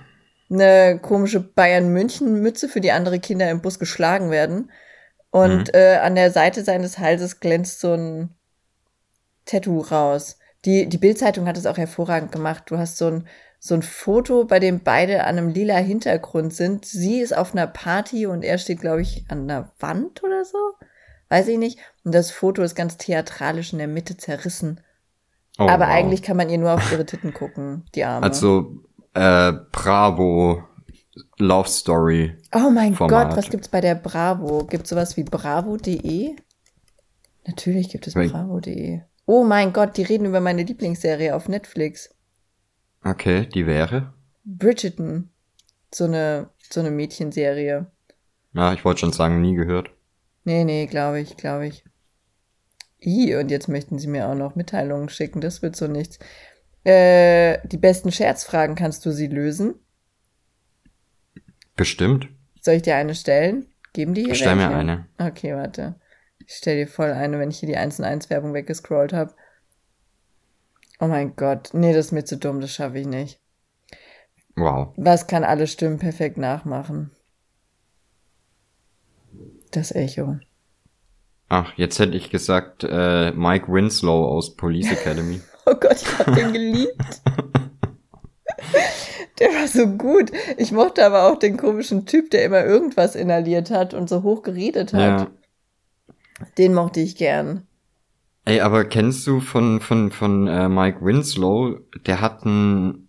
Eine 0.50 0.98
komische 1.00 1.40
Bayern-München-Mütze, 1.40 2.68
für 2.68 2.80
die 2.80 2.92
andere 2.92 3.20
Kinder 3.20 3.50
im 3.50 3.62
Bus 3.62 3.78
geschlagen 3.78 4.30
werden. 4.30 4.70
Und 5.30 5.68
Mhm. 5.68 5.74
äh, 5.74 5.96
an 5.96 6.14
der 6.14 6.30
Seite 6.30 6.64
seines 6.64 6.98
Halses 6.98 7.40
glänzt 7.40 7.80
so 7.80 7.94
ein 7.94 8.34
Tattoo 9.46 9.80
raus. 9.80 10.38
Die, 10.64 10.88
die 10.88 10.98
Bild-Zeitung 10.98 11.46
hat 11.46 11.56
es 11.56 11.66
auch 11.66 11.78
hervorragend 11.78 12.32
gemacht. 12.32 12.64
Du 12.66 12.78
hast 12.78 12.98
so 12.98 13.06
ein, 13.06 13.28
so 13.58 13.74
ein 13.74 13.82
Foto, 13.82 14.44
bei 14.44 14.58
dem 14.58 14.80
beide 14.80 15.24
an 15.24 15.38
einem 15.38 15.48
lila 15.48 15.76
Hintergrund 15.76 16.52
sind. 16.54 16.84
Sie 16.84 17.20
ist 17.20 17.36
auf 17.36 17.52
einer 17.52 17.66
Party 17.66 18.26
und 18.26 18.42
er 18.42 18.58
steht, 18.58 18.80
glaube 18.80 19.02
ich, 19.02 19.24
an 19.28 19.42
einer 19.48 19.72
Wand 19.78 20.22
oder 20.22 20.44
so. 20.44 20.58
Weiß 21.28 21.46
ich 21.48 21.58
nicht. 21.58 21.78
Und 22.04 22.14
das 22.14 22.30
Foto 22.30 22.62
ist 22.62 22.74
ganz 22.74 22.96
theatralisch 22.96 23.72
in 23.72 23.78
der 23.78 23.88
Mitte 23.88 24.16
zerrissen. 24.16 24.80
Oh, 25.58 25.68
Aber 25.68 25.86
wow. 25.86 25.92
eigentlich 25.92 26.22
kann 26.22 26.36
man 26.36 26.50
ihr 26.50 26.58
nur 26.58 26.72
auf 26.72 26.92
ihre 26.92 27.06
Titten 27.06 27.32
gucken, 27.32 27.84
die 27.94 28.04
Arme. 28.04 28.26
Also, 28.26 28.82
äh, 29.14 29.52
Bravo, 29.72 30.64
Love 31.38 31.68
Story. 31.68 32.36
Oh 32.54 32.70
mein 32.70 32.94
Format. 32.94 33.30
Gott, 33.30 33.36
was 33.36 33.50
gibt's 33.50 33.68
bei 33.68 33.80
der 33.80 33.94
Bravo? 33.94 34.64
Gibt's 34.64 34.90
sowas 34.90 35.16
wie 35.16 35.24
bravo.de? 35.24 36.36
Natürlich 37.46 37.88
gibt 37.88 38.06
es 38.06 38.14
bravo.de. 38.14 39.00
Oh 39.26 39.44
mein 39.44 39.72
Gott, 39.72 39.96
die 39.96 40.02
reden 40.02 40.26
über 40.26 40.40
meine 40.40 40.62
Lieblingsserie 40.62 41.34
auf 41.34 41.48
Netflix. 41.48 42.14
Okay, 43.04 43.46
die 43.46 43.66
wäre. 43.66 44.12
Bridgerton. 44.44 45.30
So 45.92 46.04
eine, 46.04 46.50
so 46.68 46.80
eine 46.80 46.90
Mädchenserie. 46.90 47.86
Ja, 48.52 48.72
ich 48.72 48.84
wollte 48.84 49.00
schon 49.00 49.12
sagen, 49.12 49.40
nie 49.40 49.54
gehört. 49.54 49.90
Nee, 50.44 50.64
nee, 50.64 50.86
glaube 50.86 51.20
ich, 51.20 51.36
glaube 51.36 51.66
ich. 51.66 51.84
I, 53.02 53.34
und 53.36 53.50
jetzt 53.50 53.68
möchten 53.68 53.98
sie 53.98 54.08
mir 54.08 54.28
auch 54.28 54.34
noch 54.34 54.56
Mitteilungen 54.56 55.08
schicken. 55.08 55.40
Das 55.40 55.62
wird 55.62 55.76
so 55.76 55.86
nichts. 55.86 56.18
Äh, 56.84 57.58
die 57.66 57.78
besten 57.78 58.12
Scherzfragen 58.12 58.74
kannst 58.74 59.04
du 59.06 59.12
sie 59.12 59.26
lösen. 59.26 59.74
Bestimmt. 61.80 62.28
Soll 62.60 62.74
ich 62.74 62.82
dir 62.82 62.96
eine 62.96 63.14
stellen? 63.14 63.64
Geben 63.94 64.12
die 64.12 64.24
hier 64.24 64.34
Stell 64.34 64.54
mir 64.54 64.64
welche? 64.64 64.76
eine. 64.76 65.06
Okay, 65.16 65.54
warte. 65.54 65.94
Ich 66.46 66.56
stell 66.56 66.76
dir 66.76 66.86
voll 66.86 67.10
eine, 67.10 67.38
wenn 67.38 67.48
ich 67.48 67.60
hier 67.60 67.70
die 67.70 67.78
1 67.78 68.02
1 68.02 68.28
Werbung 68.28 68.52
weggescrollt 68.52 69.14
habe. 69.14 69.32
Oh 71.00 71.06
mein 71.06 71.36
Gott. 71.36 71.70
Nee, 71.72 71.94
das 71.94 72.06
ist 72.08 72.12
mir 72.12 72.26
zu 72.26 72.36
dumm, 72.36 72.60
das 72.60 72.74
schaffe 72.74 72.98
ich 72.98 73.06
nicht. 73.06 73.40
Wow. 74.56 74.92
Was 74.98 75.26
kann 75.26 75.42
alle 75.42 75.66
Stimmen 75.66 75.98
perfekt 75.98 76.36
nachmachen? 76.36 77.12
Das 79.70 79.90
Echo. 79.90 80.36
Ach, 81.48 81.72
jetzt 81.78 81.98
hätte 81.98 82.14
ich 82.14 82.28
gesagt, 82.28 82.84
äh, 82.84 83.32
Mike 83.32 83.72
Winslow 83.72 84.26
aus 84.26 84.54
Police 84.54 84.92
Academy. 84.92 85.40
Oh 85.66 85.74
Gott, 85.74 85.96
ich 86.02 86.18
hab 86.18 86.34
den 86.34 86.52
geliebt. 86.52 87.22
Der 89.38 89.48
war 89.48 89.66
so 89.66 89.86
gut. 89.86 90.30
Ich 90.58 90.70
mochte 90.70 91.04
aber 91.04 91.30
auch 91.30 91.38
den 91.38 91.56
komischen 91.56 92.06
Typ, 92.06 92.30
der 92.30 92.44
immer 92.44 92.64
irgendwas 92.64 93.16
inhaliert 93.16 93.70
hat 93.70 93.94
und 93.94 94.08
so 94.08 94.22
hoch 94.22 94.42
geredet 94.42 94.92
hat. 94.92 95.00
ja. 95.20 95.30
Den 96.58 96.74
mochte 96.74 97.00
ich 97.00 97.16
gern. 97.16 97.66
Ey, 98.44 98.60
aber 98.60 98.84
kennst 98.84 99.26
du 99.26 99.40
von, 99.40 99.80
von, 99.80 100.10
von 100.10 100.46
äh, 100.46 100.68
Mike 100.68 101.04
Winslow, 101.04 101.78
der 102.06 102.20
hat 102.20 102.44
ein, 102.44 103.08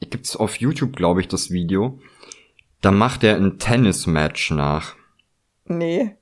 gibt's 0.00 0.36
auf 0.36 0.56
YouTube, 0.56 0.96
glaube 0.96 1.20
ich, 1.20 1.28
das 1.28 1.50
Video. 1.50 2.00
Da 2.80 2.90
macht 2.90 3.22
er 3.24 3.36
ein 3.36 3.58
Tennismatch 3.58 4.50
nach. 4.50 4.96
Nee. 5.66 6.16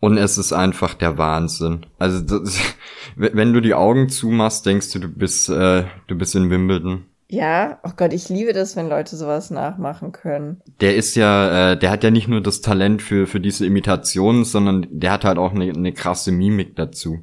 Und 0.00 0.18
es 0.18 0.38
ist 0.38 0.52
einfach 0.52 0.94
der 0.94 1.18
Wahnsinn. 1.18 1.86
Also, 1.98 2.20
das, 2.20 2.60
wenn 3.16 3.52
du 3.52 3.60
die 3.60 3.74
Augen 3.74 4.08
zumachst, 4.08 4.66
denkst 4.66 4.92
du, 4.92 4.98
du 4.98 5.08
bist, 5.08 5.48
äh, 5.48 5.84
du 6.08 6.16
bist 6.16 6.34
in 6.34 6.50
Wimbledon. 6.50 7.06
Ja, 7.28 7.80
oh 7.82 7.90
Gott, 7.96 8.12
ich 8.12 8.28
liebe 8.28 8.52
das, 8.52 8.76
wenn 8.76 8.88
Leute 8.88 9.16
sowas 9.16 9.50
nachmachen 9.50 10.12
können. 10.12 10.62
Der 10.80 10.94
ist 10.94 11.16
ja, 11.16 11.72
äh, 11.72 11.78
der 11.78 11.90
hat 11.90 12.04
ja 12.04 12.10
nicht 12.10 12.28
nur 12.28 12.40
das 12.40 12.60
Talent 12.60 13.02
für, 13.02 13.26
für 13.26 13.40
diese 13.40 13.66
Imitationen, 13.66 14.44
sondern 14.44 14.86
der 14.90 15.10
hat 15.10 15.24
halt 15.24 15.38
auch 15.38 15.52
eine, 15.52 15.70
eine 15.70 15.92
krasse 15.92 16.30
Mimik 16.30 16.76
dazu. 16.76 17.18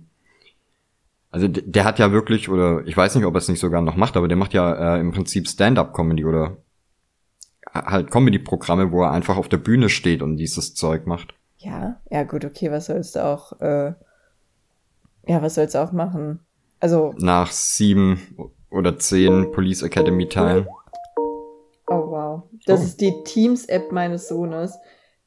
Also 1.32 1.48
der, 1.48 1.64
der 1.64 1.86
hat 1.86 2.00
ja 2.00 2.12
wirklich, 2.12 2.50
oder 2.50 2.86
ich 2.86 2.98
weiß 2.98 3.16
nicht, 3.16 3.26
ob 3.26 3.34
er 3.34 3.38
es 3.38 3.48
nicht 3.48 3.62
sogar 3.62 3.82
noch 3.82 3.96
macht, 3.96 4.18
aber 4.18 4.28
der 4.28 4.38
macht 4.38 4.54
ja 4.54 4.96
äh, 4.96 5.00
im 5.00 5.12
Prinzip 5.12 5.48
Stand-up-Comedy 5.48 6.26
oder 6.26 6.58
halt 7.74 8.12
Comedy-Programme, 8.12 8.92
wo 8.92 9.04
er 9.04 9.12
einfach 9.12 9.38
auf 9.38 9.48
der 9.48 9.58
Bühne 9.58 9.90
steht 9.90 10.22
und 10.22 10.38
dieses 10.38 10.76
Zeug 10.76 11.08
macht. 11.08 11.34
Ja, 11.58 11.98
ja 12.12 12.24
gut, 12.24 12.44
okay, 12.44 12.72
was 12.72 12.88
sollst 12.88 13.16
du 13.16 13.24
auch, 13.24 13.60
äh, 13.62 13.94
ja, 15.26 15.42
was 15.42 15.56
sollst 15.56 15.76
du 15.76 15.80
auch 15.82 15.94
machen? 15.94 16.42
Also, 16.82 17.16
Nach 17.18 17.50
sieben 17.50 18.20
oder 18.74 18.98
zehn 18.98 19.52
Police 19.52 19.84
Academy 19.84 20.28
Teilen. 20.28 20.68
oh 21.88 22.10
wow. 22.12 22.44
Das 22.66 22.82
Oh. 22.82 22.84
ist 22.84 23.02
die 23.02 23.24
Teams-App 23.24 23.92
meines 23.92 24.28
Sohnes. 24.28 24.78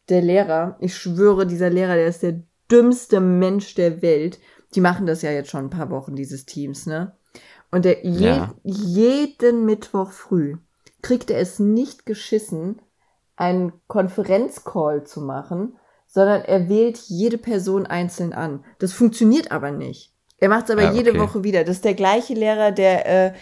Der 0.08 0.22
Lehrer, 0.22 0.76
ich 0.80 0.96
schwöre, 0.96 1.46
dieser 1.46 1.70
Lehrer, 1.70 1.94
der 1.96 2.06
ist 2.06 2.22
der 2.22 2.40
dümmste 2.70 3.20
Mensch 3.20 3.74
der 3.74 4.02
Welt. 4.02 4.38
Die 4.74 4.80
machen 4.80 5.06
das 5.06 5.22
ja 5.22 5.30
jetzt 5.30 5.50
schon 5.50 5.66
ein 5.66 5.70
paar 5.70 5.90
Wochen, 5.90 6.14
dieses 6.16 6.46
Teams, 6.46 6.86
ne? 6.86 7.16
Und 7.70 7.84
der 7.84 8.04
je, 8.06 8.26
Ja. 8.28 8.54
jeden 8.62 9.64
Mittwoch 9.64 10.10
früh 10.12 10.56
kriegt 11.02 11.30
er 11.30 11.38
es 11.40 11.58
nicht 11.58 12.06
geschissen, 12.06 12.80
einen 13.36 13.72
Konferenzcall 13.86 15.04
zu 15.04 15.20
machen, 15.20 15.76
sondern 16.06 16.42
er 16.42 16.68
wählt 16.68 16.96
jede 17.08 17.38
Person 17.38 17.86
einzeln 17.86 18.32
an. 18.32 18.64
Das 18.78 18.92
funktioniert 18.92 19.52
aber 19.52 19.70
nicht. 19.72 20.12
Er 20.38 20.48
macht 20.48 20.64
es 20.64 20.70
aber 20.70 20.88
Ah, 20.88 20.92
jede 20.92 21.10
okay. 21.10 21.20
Woche 21.20 21.44
wieder. 21.44 21.64
Das 21.64 21.76
ist 21.76 21.84
der 21.84 21.94
gleiche 21.94 22.34
Lehrer, 22.34 22.72
der 22.72 23.26
äh, 23.26 23.32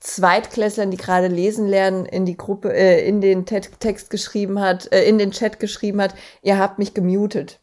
Zweitklässlern, 0.00 0.90
die 0.90 0.96
gerade 0.96 1.26
lesen 1.26 1.66
lernen, 1.66 2.06
in 2.06 2.24
die 2.26 2.36
Gruppe, 2.36 2.72
äh, 2.72 3.06
in 3.06 3.20
den 3.20 3.46
Te 3.46 3.60
Text 3.60 4.10
geschrieben 4.10 4.60
hat, 4.60 4.92
äh, 4.92 5.04
in 5.04 5.18
den 5.18 5.32
Chat 5.32 5.58
geschrieben 5.58 6.00
hat, 6.00 6.14
ihr 6.42 6.58
habt 6.58 6.78
mich 6.78 6.94
gemutet. 6.94 7.60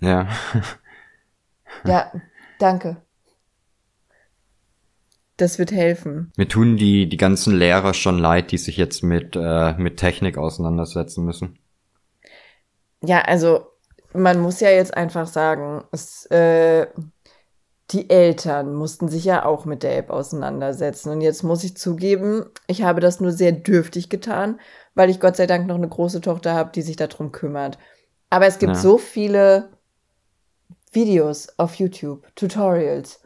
Ja. 0.00 0.28
Ja, 1.84 2.10
danke. 2.58 2.96
Das 5.36 5.58
wird 5.58 5.70
helfen. 5.72 6.32
Mir 6.36 6.48
tun 6.48 6.76
die, 6.76 7.08
die 7.08 7.16
ganzen 7.16 7.56
Lehrer 7.56 7.94
schon 7.94 8.18
leid, 8.18 8.50
die 8.50 8.58
sich 8.58 8.76
jetzt 8.76 9.02
mit, 9.02 9.36
äh, 9.36 9.74
mit 9.74 9.96
Technik 9.96 10.36
auseinandersetzen 10.36 11.24
müssen. 11.24 11.58
Ja, 13.02 13.20
also 13.20 13.66
man 14.12 14.40
muss 14.40 14.60
ja 14.60 14.70
jetzt 14.70 14.94
einfach 14.94 15.26
sagen, 15.28 15.84
es, 15.92 16.26
äh, 16.26 16.88
die 17.90 18.08
Eltern 18.08 18.74
mussten 18.74 19.08
sich 19.08 19.24
ja 19.24 19.44
auch 19.44 19.64
mit 19.64 19.82
der 19.82 19.98
App 19.98 20.10
auseinandersetzen. 20.10 21.10
Und 21.10 21.20
jetzt 21.20 21.42
muss 21.42 21.64
ich 21.64 21.76
zugeben, 21.76 22.46
ich 22.68 22.82
habe 22.82 23.00
das 23.00 23.20
nur 23.20 23.32
sehr 23.32 23.52
dürftig 23.52 24.08
getan, 24.08 24.60
weil 24.94 25.10
ich 25.10 25.20
Gott 25.20 25.36
sei 25.36 25.46
Dank 25.46 25.66
noch 25.66 25.74
eine 25.76 25.88
große 25.88 26.20
Tochter 26.20 26.54
habe, 26.54 26.70
die 26.72 26.82
sich 26.82 26.96
darum 26.96 27.32
kümmert. 27.32 27.78
Aber 28.30 28.46
es 28.46 28.58
gibt 28.58 28.76
Ja. 28.76 28.80
so 28.80 28.96
viele 28.98 29.70
Videos 30.92 31.48
auf 31.58 31.74
YouTube, 31.76 32.26
Tutorials, 32.36 33.20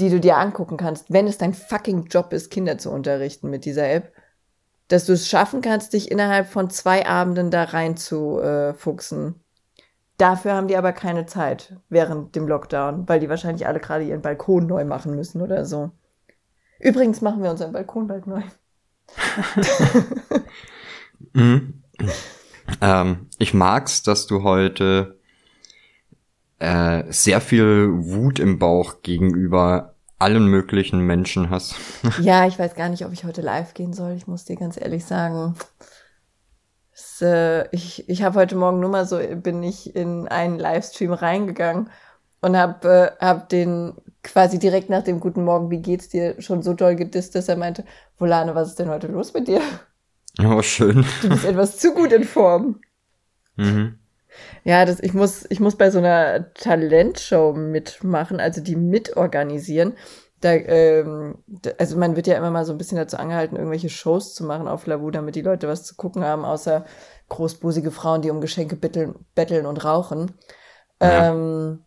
die 0.00 0.10
du 0.10 0.18
dir 0.20 0.36
angucken 0.38 0.76
kannst, 0.76 1.12
wenn 1.12 1.26
es 1.28 1.38
dein 1.38 1.54
fucking 1.54 2.06
Job 2.06 2.32
ist, 2.32 2.50
Kinder 2.50 2.78
zu 2.78 2.90
unterrichten 2.90 3.50
mit 3.50 3.64
dieser 3.64 3.88
App, 3.88 4.12
dass 4.88 5.06
du 5.06 5.12
es 5.12 5.28
schaffen 5.28 5.60
kannst, 5.62 5.92
dich 5.92 6.10
innerhalb 6.10 6.48
von 6.48 6.70
zwei 6.70 7.06
Abenden 7.06 7.50
da 7.50 7.64
rein 7.64 7.96
zu 7.96 8.40
äh, 8.40 8.74
fuchsen. 8.74 9.41
Dafür 10.22 10.54
haben 10.54 10.68
die 10.68 10.76
aber 10.76 10.92
keine 10.92 11.26
Zeit 11.26 11.74
während 11.88 12.36
dem 12.36 12.46
Lockdown, 12.46 13.08
weil 13.08 13.18
die 13.18 13.28
wahrscheinlich 13.28 13.66
alle 13.66 13.80
gerade 13.80 14.04
ihren 14.04 14.22
Balkon 14.22 14.68
neu 14.68 14.84
machen 14.84 15.16
müssen 15.16 15.42
oder 15.42 15.64
so. 15.64 15.90
Übrigens 16.78 17.22
machen 17.22 17.42
wir 17.42 17.50
unseren 17.50 17.72
Balkon 17.72 18.06
bald 18.06 18.28
neu. 18.28 18.42
Mhm. 21.34 21.82
Ähm, 22.80 23.28
ich 23.38 23.54
mag's, 23.54 24.02
dass 24.02 24.26
du 24.26 24.42
heute 24.42 25.20
äh, 26.58 27.04
sehr 27.10 27.40
viel 27.40 27.88
Wut 27.92 28.40
im 28.40 28.58
Bauch 28.58 29.02
gegenüber 29.02 29.94
allen 30.18 30.48
möglichen 30.48 31.00
Menschen 31.00 31.48
hast. 31.48 31.76
Ja, 32.20 32.46
ich 32.46 32.58
weiß 32.58 32.74
gar 32.74 32.88
nicht, 32.88 33.06
ob 33.06 33.12
ich 33.12 33.24
heute 33.24 33.40
live 33.40 33.72
gehen 33.74 33.92
soll. 33.92 34.12
Ich 34.12 34.26
muss 34.26 34.44
dir 34.44 34.56
ganz 34.56 34.80
ehrlich 34.80 35.04
sagen. 35.04 35.54
Es, 36.94 37.22
äh, 37.22 37.68
ich 37.72 38.08
ich 38.08 38.22
habe 38.22 38.38
heute 38.38 38.56
Morgen 38.56 38.80
nur 38.80 38.90
mal 38.90 39.06
so, 39.06 39.18
bin 39.18 39.62
ich 39.62 39.94
in 39.96 40.28
einen 40.28 40.58
Livestream 40.58 41.12
reingegangen 41.12 41.90
und 42.40 42.56
habe 42.56 43.16
äh, 43.20 43.24
hab 43.24 43.48
den 43.48 43.94
quasi 44.22 44.58
direkt 44.58 44.90
nach 44.90 45.02
dem 45.02 45.20
Guten 45.20 45.44
Morgen, 45.44 45.70
wie 45.70 45.80
geht's 45.80 46.08
dir, 46.08 46.40
schon 46.40 46.62
so 46.62 46.74
doll 46.74 46.96
gedisst, 46.96 47.34
dass 47.34 47.48
er 47.48 47.56
meinte, 47.56 47.84
Volane, 48.18 48.54
was 48.54 48.68
ist 48.68 48.78
denn 48.78 48.90
heute 48.90 49.08
los 49.08 49.32
mit 49.34 49.48
dir? 49.48 49.60
Oh, 50.42 50.62
schön. 50.62 51.04
Du 51.20 51.28
bist 51.28 51.44
etwas 51.44 51.76
zu 51.76 51.92
gut 51.92 52.10
in 52.10 52.24
Form. 52.24 52.80
Mhm. 53.56 53.98
Ja, 54.64 54.86
das, 54.86 54.98
ich 55.00 55.12
muss, 55.12 55.44
ich 55.50 55.60
muss 55.60 55.76
bei 55.76 55.90
so 55.90 55.98
einer 55.98 56.54
Talentshow 56.54 57.52
mitmachen, 57.52 58.40
also 58.40 58.62
die 58.62 58.74
mitorganisieren. 58.74 59.92
Da, 60.42 60.52
ähm, 60.54 61.36
also 61.78 61.96
man 61.98 62.16
wird 62.16 62.26
ja 62.26 62.36
immer 62.36 62.50
mal 62.50 62.64
so 62.66 62.72
ein 62.72 62.78
bisschen 62.78 62.98
dazu 62.98 63.16
angehalten, 63.16 63.56
irgendwelche 63.56 63.88
Shows 63.88 64.34
zu 64.34 64.44
machen 64.44 64.68
auf 64.68 64.86
Lavu, 64.86 65.10
damit 65.10 65.36
die 65.36 65.42
Leute 65.42 65.68
was 65.68 65.84
zu 65.84 65.94
gucken 65.96 66.24
haben, 66.24 66.44
außer 66.44 66.84
großbusige 67.28 67.90
Frauen, 67.92 68.22
die 68.22 68.30
um 68.30 68.40
Geschenke 68.40 68.76
betteln, 68.76 69.14
betteln 69.34 69.66
und 69.66 69.84
rauchen. 69.84 70.32
Ja. 71.02 71.30
Ähm, 71.30 71.84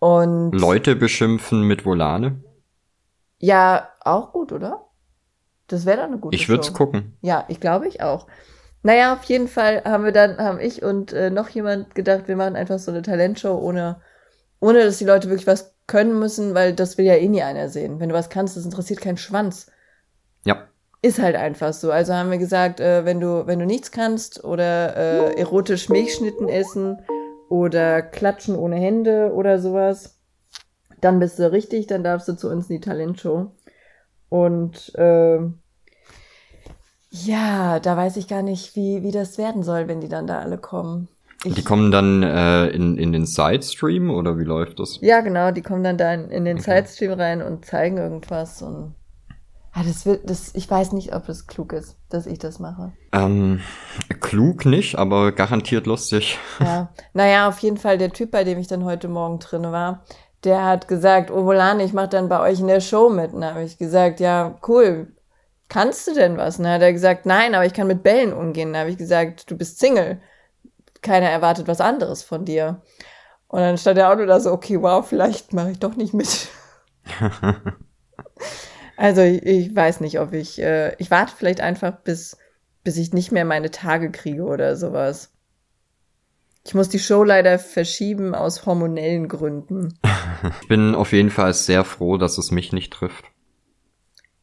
und 0.00 0.52
Leute 0.52 0.96
beschimpfen 0.96 1.62
mit 1.62 1.86
Volane. 1.86 2.42
ja, 3.38 3.88
auch 4.00 4.32
gut, 4.32 4.52
oder? 4.52 4.86
Das 5.66 5.86
wäre 5.86 5.98
doch 5.98 6.04
eine 6.04 6.18
gute 6.18 6.36
Ich 6.36 6.48
würd's 6.48 6.68
Show. 6.68 6.72
gucken. 6.72 7.16
Ja, 7.22 7.44
ich 7.48 7.60
glaube 7.60 7.88
ich 7.88 8.02
auch. 8.02 8.26
Naja, 8.82 9.14
auf 9.14 9.24
jeden 9.24 9.48
Fall 9.48 9.82
haben 9.84 10.04
wir 10.04 10.12
dann, 10.12 10.38
haben 10.38 10.60
ich 10.60 10.82
und 10.82 11.12
äh, 11.12 11.30
noch 11.30 11.48
jemand 11.48 11.94
gedacht, 11.94 12.28
wir 12.28 12.36
machen 12.36 12.56
einfach 12.56 12.78
so 12.78 12.90
eine 12.90 13.02
Talentshow 13.02 13.56
ohne, 13.58 14.00
ohne 14.60 14.84
dass 14.84 14.98
die 14.98 15.06
Leute 15.06 15.28
wirklich 15.30 15.46
was 15.46 15.73
können 15.86 16.18
müssen, 16.18 16.54
weil 16.54 16.72
das 16.72 16.98
will 16.98 17.04
ja 17.04 17.14
eh 17.14 17.28
nie 17.28 17.42
einer 17.42 17.68
sehen. 17.68 18.00
Wenn 18.00 18.08
du 18.08 18.14
was 18.14 18.30
kannst, 18.30 18.56
das 18.56 18.64
interessiert 18.64 19.00
keinen 19.00 19.16
Schwanz. 19.16 19.70
Ja. 20.44 20.68
Ist 21.02 21.20
halt 21.20 21.36
einfach 21.36 21.72
so. 21.72 21.90
Also 21.90 22.14
haben 22.14 22.30
wir 22.30 22.38
gesagt, 22.38 22.80
äh, 22.80 23.04
wenn 23.04 23.20
du, 23.20 23.46
wenn 23.46 23.58
du 23.58 23.66
nichts 23.66 23.90
kannst 23.90 24.42
oder 24.42 24.96
äh, 24.96 25.38
erotisch 25.38 25.88
Milchschnitten 25.88 26.48
essen 26.48 26.98
oder 27.50 28.00
klatschen 28.00 28.56
ohne 28.56 28.76
Hände 28.76 29.32
oder 29.34 29.58
sowas, 29.58 30.18
dann 31.00 31.18
bist 31.18 31.38
du 31.38 31.52
richtig, 31.52 31.86
dann 31.86 32.02
darfst 32.02 32.28
du 32.28 32.32
zu 32.34 32.48
uns 32.48 32.70
in 32.70 32.76
die 32.76 32.80
Talentshow. 32.80 33.52
Und 34.30 34.92
ähm, 34.96 35.58
ja, 37.10 37.78
da 37.78 37.96
weiß 37.96 38.16
ich 38.16 38.26
gar 38.26 38.42
nicht, 38.42 38.74
wie, 38.74 39.02
wie 39.02 39.12
das 39.12 39.36
werden 39.36 39.62
soll, 39.62 39.86
wenn 39.86 40.00
die 40.00 40.08
dann 40.08 40.26
da 40.26 40.40
alle 40.40 40.58
kommen. 40.58 41.08
Ich, 41.44 41.54
Die 41.54 41.62
kommen 41.62 41.90
dann 41.90 42.22
äh, 42.22 42.66
in, 42.68 42.98
in 42.98 43.12
den 43.12 43.26
Sidestream 43.26 44.10
oder 44.10 44.38
wie 44.38 44.44
läuft 44.44 44.78
das? 44.80 45.00
ja, 45.00 45.20
genau, 45.20 45.50
die 45.52 45.62
kommen 45.62 45.84
dann 45.84 45.98
da 45.98 46.12
in, 46.14 46.30
in 46.30 46.44
den 46.44 46.58
Okay. 46.58 46.62
Sidestream 46.62 47.12
rein 47.12 47.42
und 47.42 47.64
zeigen 47.64 47.98
irgendwas 47.98 48.60
und 48.62 48.94
ah, 49.72 49.82
das 49.84 50.06
wird, 50.06 50.28
das, 50.30 50.54
ich 50.54 50.70
weiß 50.70 50.92
nicht, 50.92 51.14
ob 51.14 51.26
das 51.26 51.46
klug 51.48 51.72
ist, 51.74 51.98
dass 52.10 52.26
ich 52.26 52.38
das 52.38 52.58
mache. 52.60 52.92
Ähm, 53.12 53.60
klug 54.20 54.66
nicht, 54.66 54.96
aber 54.96 55.32
garantiert 55.32 55.86
lustig. 55.86 56.38
Ja, 56.60 56.92
naja, 57.12 57.48
auf 57.48 57.58
jeden 57.60 57.76
Fall 57.76 57.98
der 57.98 58.12
Typ, 58.12 58.30
bei 58.30 58.44
dem 58.44 58.58
ich 58.58 58.66
dann 58.68 58.84
heute 58.84 59.08
Morgen 59.08 59.38
drin 59.40 59.64
war, 59.72 60.04
der 60.44 60.64
hat 60.64 60.88
gesagt, 60.88 61.30
oh 61.30 61.44
Volane, 61.44 61.84
ich 61.84 61.92
mach 61.92 62.08
dann 62.08 62.28
bei 62.28 62.40
euch 62.40 62.60
in 62.60 62.66
der 62.68 62.80
Show 62.80 63.08
mit. 63.10 63.32
Und 63.32 63.40
da 63.42 63.50
habe 63.50 63.64
ich 63.64 63.78
gesagt, 63.78 64.20
ja, 64.20 64.58
cool, 64.68 65.12
kannst 65.68 66.06
du 66.06 66.14
denn 66.14 66.36
was? 66.36 66.58
Und 66.58 66.64
dann 66.64 66.74
hat 66.74 66.82
er 66.82 66.92
gesagt, 66.92 67.26
nein, 67.26 67.54
aber 67.54 67.66
ich 67.66 67.72
kann 67.74 67.86
mit 67.88 68.02
Bällen 68.02 68.32
umgehen. 68.32 68.72
Da 68.72 68.80
habe 68.80 68.90
ich 68.90 68.98
gesagt, 68.98 69.50
du 69.50 69.56
bist 69.56 69.78
Single. 69.80 70.20
Keiner 71.04 71.28
erwartet 71.28 71.68
was 71.68 71.80
anderes 71.80 72.24
von 72.24 72.44
dir. 72.44 72.82
Und 73.46 73.60
dann 73.60 73.78
stand 73.78 73.98
der 73.98 74.10
Auto 74.10 74.26
da 74.26 74.40
so, 74.40 74.50
okay, 74.50 74.82
wow, 74.82 75.06
vielleicht 75.06 75.52
mache 75.52 75.70
ich 75.70 75.78
doch 75.78 75.94
nicht 75.94 76.14
mit. 76.14 76.48
also 78.96 79.20
ich, 79.20 79.44
ich 79.44 79.76
weiß 79.76 80.00
nicht, 80.00 80.18
ob 80.18 80.32
ich, 80.32 80.60
äh, 80.60 80.96
ich 80.96 81.10
warte 81.12 81.34
vielleicht 81.36 81.60
einfach, 81.60 81.92
bis, 82.02 82.36
bis 82.82 82.96
ich 82.96 83.12
nicht 83.12 83.30
mehr 83.30 83.44
meine 83.44 83.70
Tage 83.70 84.10
kriege 84.10 84.42
oder 84.42 84.74
sowas. 84.76 85.30
Ich 86.66 86.74
muss 86.74 86.88
die 86.88 86.98
Show 86.98 87.22
leider 87.22 87.58
verschieben 87.58 88.34
aus 88.34 88.66
hormonellen 88.66 89.28
Gründen. 89.28 89.98
Ich 90.60 90.68
bin 90.68 90.94
auf 90.94 91.12
jeden 91.12 91.30
Fall 91.30 91.54
sehr 91.54 91.84
froh, 91.84 92.18
dass 92.18 92.36
es 92.36 92.50
mich 92.50 92.72
nicht 92.72 92.92
trifft. 92.92 93.24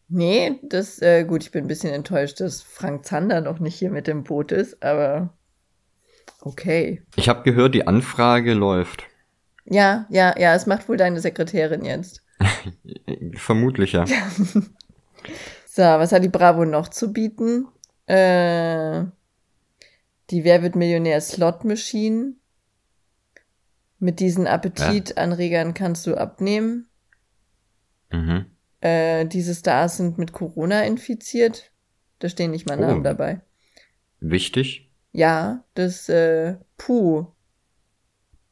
Nee, 0.08 0.60
das, 0.64 1.00
äh, 1.02 1.26
gut, 1.26 1.44
ich 1.44 1.52
bin 1.52 1.66
ein 1.66 1.68
bisschen 1.68 1.94
enttäuscht, 1.94 2.40
dass 2.40 2.64
Frank 2.64 3.06
Zander 3.06 3.42
noch 3.42 3.60
nicht 3.60 3.76
hier 3.76 3.92
mit 3.92 4.08
dem 4.08 4.24
Boot 4.24 4.52
ist, 4.52 4.82
aber 4.82 5.30
okay. 6.42 7.02
Ich 7.16 7.30
habe 7.30 7.44
gehört, 7.44 7.74
die 7.76 7.88
Anfrage 7.88 8.54
läuft. 8.54 9.04
Ja, 9.66 10.06
ja, 10.10 10.38
ja, 10.38 10.54
es 10.56 10.66
macht 10.66 10.90
wohl 10.90 10.98
deine 10.98 11.20
Sekretärin 11.22 11.86
jetzt. 11.86 12.24
Vermutlich 13.36 13.94
ja. 13.94 14.06
So, 15.74 15.84
was 15.84 16.12
hat 16.12 16.22
die 16.24 16.28
Bravo 16.30 16.66
noch 16.66 16.90
zu 16.90 17.14
bieten? 17.14 17.66
Äh, 18.06 19.06
die 20.30 20.44
Wer 20.44 20.64
wird 20.64 20.76
Millionär 20.76 21.22
Slot 21.22 21.64
Machine. 21.64 22.34
Mit 23.98 24.20
diesen 24.20 24.48
Appetitanregern 24.48 25.74
kannst 25.74 26.06
du 26.08 26.16
abnehmen. 26.16 26.90
Mhm. 28.12 28.48
Äh, 28.82 29.26
diese 29.28 29.56
Stars 29.56 29.96
sind 29.96 30.18
mit 30.18 30.34
Corona 30.34 30.84
infiziert. 30.84 31.72
Da 32.20 32.28
stehen 32.28 32.52
nicht 32.52 32.68
mal 32.68 32.78
Oh. 32.78 32.82
Namen 32.82 33.04
dabei. 33.04 33.40
Wichtig. 34.20 34.91
Ja, 35.12 35.64
das, 35.74 36.10
äh, 36.10 36.56
puh. 36.78 37.28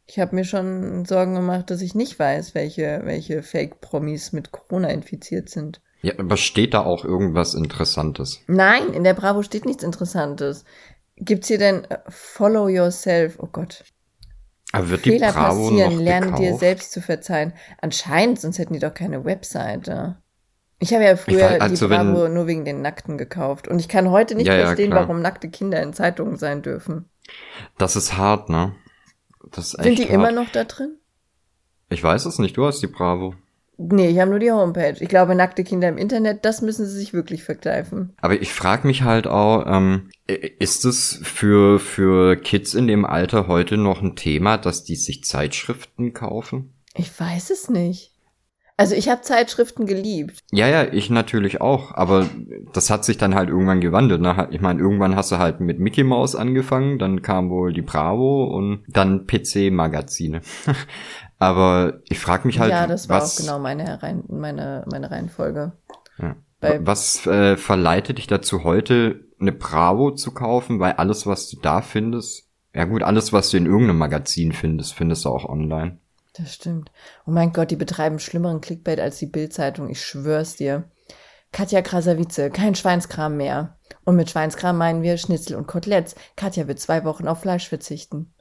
Ich 0.07 0.19
habe 0.19 0.35
mir 0.35 0.43
schon 0.43 1.05
Sorgen 1.05 1.35
gemacht, 1.35 1.69
dass 1.69 1.81
ich 1.81 1.93
nicht 1.93 2.17
weiß, 2.17 2.55
welche, 2.55 3.01
welche 3.03 3.43
Fake-Promis 3.43 4.33
mit 4.33 4.51
Corona 4.51 4.89
infiziert 4.89 5.49
sind. 5.49 5.81
Ja, 6.01 6.13
aber 6.17 6.37
steht 6.37 6.73
da 6.73 6.83
auch 6.83 7.05
irgendwas 7.05 7.53
Interessantes? 7.53 8.39
Nein, 8.47 8.93
in 8.93 9.03
der 9.03 9.13
Bravo 9.13 9.43
steht 9.43 9.65
nichts 9.65 9.83
Interessantes. 9.83 10.63
Gibt's 11.17 11.47
hier 11.47 11.57
denn 11.57 11.83
äh, 11.85 11.99
Follow 12.07 12.69
Yourself? 12.69 13.37
Oh 13.39 13.49
Gott. 13.51 13.83
Aber 14.71 14.89
wird 14.89 15.05
die 15.05 15.11
Fehler 15.11 15.33
Bravo 15.33 15.69
passieren, 15.69 15.95
noch 15.95 16.01
lerne 16.01 16.31
dir 16.33 16.45
gekauft? 16.45 16.59
selbst 16.59 16.91
zu 16.91 17.01
verzeihen. 17.01 17.53
Anscheinend, 17.81 18.39
sonst 18.39 18.59
hätten 18.59 18.73
die 18.73 18.79
doch 18.79 18.93
keine 18.93 19.25
Webseite. 19.25 20.17
Ich 20.79 20.93
habe 20.93 21.03
ja 21.03 21.15
früher 21.17 21.41
weiß, 21.41 21.61
also 21.61 21.87
die 21.87 21.93
Bravo 21.93 22.23
wenn- 22.23 22.33
nur 22.33 22.47
wegen 22.47 22.63
den 22.65 22.81
Nackten 22.81 23.17
gekauft. 23.17 23.67
Und 23.67 23.79
ich 23.79 23.89
kann 23.89 24.09
heute 24.11 24.35
nicht 24.35 24.47
Ja, 24.47 24.55
ja, 24.55 24.65
verstehen, 24.67 24.91
klar. 24.91 25.01
warum 25.07 25.21
nackte 25.21 25.49
Kinder 25.49 25.81
in 25.83 25.93
Zeitungen 25.93 26.37
sein 26.37 26.61
dürfen. 26.61 27.09
Das 27.77 27.95
ist 27.95 28.17
hart, 28.17 28.49
ne? 28.49 28.73
Das 29.51 29.73
ist 29.73 29.83
Sind 29.83 29.97
die 29.99 30.03
hart. 30.03 30.13
immer 30.13 30.31
noch 30.31 30.49
da 30.51 30.63
drin? 30.63 30.95
Ich 31.89 32.03
weiß 32.03 32.25
es 32.25 32.39
nicht, 32.39 32.55
du 32.55 32.65
hast 32.65 32.81
die 32.81 32.87
Bravo. 32.87 33.35
Nee, 33.81 34.09
ich 34.09 34.19
habe 34.19 34.29
nur 34.31 34.39
die 34.39 34.51
Homepage. 34.51 34.95
Ich 34.99 35.07
glaube, 35.07 35.35
nackte 35.35 35.63
Kinder 35.63 35.87
im 35.87 35.97
Internet, 35.97 36.43
das 36.43 36.61
müssen 36.61 36.85
sie 36.85 36.91
sich 36.97 37.13
wirklich 37.13 37.43
verkneifen. 37.43 38.13
Aber 38.21 38.41
ich 38.41 38.53
frage 38.53 38.85
mich 38.85 39.03
halt 39.03 39.25
auch, 39.25 39.65
ähm, 39.67 40.09
ist 40.27 40.83
es 40.85 41.19
für, 41.23 41.79
für 41.79 42.35
Kids 42.35 42.73
in 42.73 42.87
dem 42.87 43.05
Alter 43.05 43.47
heute 43.47 43.77
noch 43.77 44.01
ein 44.01 44.15
Thema, 44.17 44.57
dass 44.57 44.83
die 44.83 44.97
sich 44.97 45.23
Zeitschriften 45.23 46.13
kaufen? 46.13 46.73
Ich 46.93 47.17
weiß 47.19 47.51
es 47.51 47.69
nicht. 47.69 48.08
Also 48.79 48.95
ich 48.95 49.09
habe 49.09 49.19
Zeitschriften 49.19 49.87
geliebt. 49.87 50.39
Ja, 50.53 50.69
ja, 50.69 50.85
ich 50.85 51.09
natürlich 51.09 51.59
auch, 51.59 51.93
aber 51.95 52.29
das 52.71 52.89
hat 52.89 53.03
sich 53.03 53.17
dann 53.17 53.35
halt 53.35 53.49
irgendwann 53.49 53.81
gewandelt. 53.81 54.21
Ne? 54.21 54.47
Ich 54.51 54.61
meine, 54.61 54.79
irgendwann 54.79 55.17
hast 55.17 55.33
du 55.33 55.37
halt 55.37 55.59
mit 55.59 55.81
Mickey 55.81 56.05
Mouse 56.05 56.33
angefangen, 56.33 56.97
dann 56.97 57.21
kam 57.21 57.49
wohl 57.49 57.73
die 57.73 57.81
Bravo 57.81 58.45
und 58.45 58.85
dann 58.87 59.27
PC-Magazine. 59.27 60.39
aber 61.39 61.99
ich 62.07 62.19
frage 62.19 62.47
mich 62.47 62.61
halt, 62.61 62.71
ja, 62.71 62.87
das 62.87 63.09
war 63.09 63.21
was, 63.21 63.37
auch 63.37 63.43
genau 63.43 63.59
meine, 63.59 64.01
Rein 64.01 64.23
meine, 64.29 64.85
meine 64.89 65.11
Reihenfolge. 65.11 65.73
Ja. 66.17 66.37
Was 66.79 67.27
äh, 67.27 67.57
verleitet 67.57 68.17
dich 68.17 68.27
dazu, 68.27 68.63
heute 68.63 69.25
eine 69.41 69.51
Bravo 69.51 70.11
zu 70.11 70.31
kaufen? 70.31 70.79
Weil 70.79 70.93
alles, 70.93 71.27
was 71.27 71.49
du 71.49 71.57
da 71.59 71.81
findest, 71.81 72.47
ja 72.73 72.85
gut, 72.85 73.03
alles, 73.03 73.33
was 73.33 73.49
du 73.49 73.57
in 73.57 73.65
irgendeinem 73.65 73.97
Magazin 73.97 74.53
findest, 74.53 74.93
findest 74.93 75.25
du 75.25 75.29
auch 75.31 75.43
online. 75.43 75.97
Das 76.39 76.53
stimmt. 76.53 76.91
Oh 77.25 77.31
mein 77.31 77.51
Gott, 77.51 77.69
die 77.71 77.75
betreiben 77.75 78.17
schlimmeren 78.19 78.61
Clickbait 78.61 78.99
als 78.99 79.17
die 79.19 79.25
Bildzeitung. 79.25 79.89
Ich 79.89 80.01
schwör's 80.01 80.55
dir. 80.55 80.89
Katja 81.51 81.81
Krasavice, 81.81 82.49
kein 82.53 82.75
Schweinskram 82.75 83.35
mehr. 83.35 83.77
Und 84.05 84.15
mit 84.15 84.29
Schweinskram 84.29 84.77
meinen 84.77 85.01
wir 85.01 85.17
Schnitzel 85.17 85.55
und 85.57 85.67
Koteletts. 85.67 86.15
Katja 86.35 86.67
wird 86.67 86.79
zwei 86.79 87.03
Wochen 87.03 87.27
auf 87.27 87.41
Fleisch 87.41 87.67
verzichten. 87.67 88.33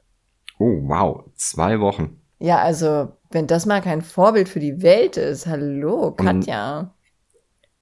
Oh, 0.59 0.81
wow, 0.87 1.25
zwei 1.35 1.79
Wochen. 1.79 2.21
Ja, 2.37 2.59
also, 2.59 3.11
wenn 3.31 3.47
das 3.47 3.65
mal 3.65 3.81
kein 3.81 4.01
Vorbild 4.01 4.47
für 4.47 4.59
die 4.59 4.81
Welt 4.81 5.17
ist, 5.17 5.47
hallo, 5.47 6.09
Und- 6.09 6.17
Katja. 6.17 6.93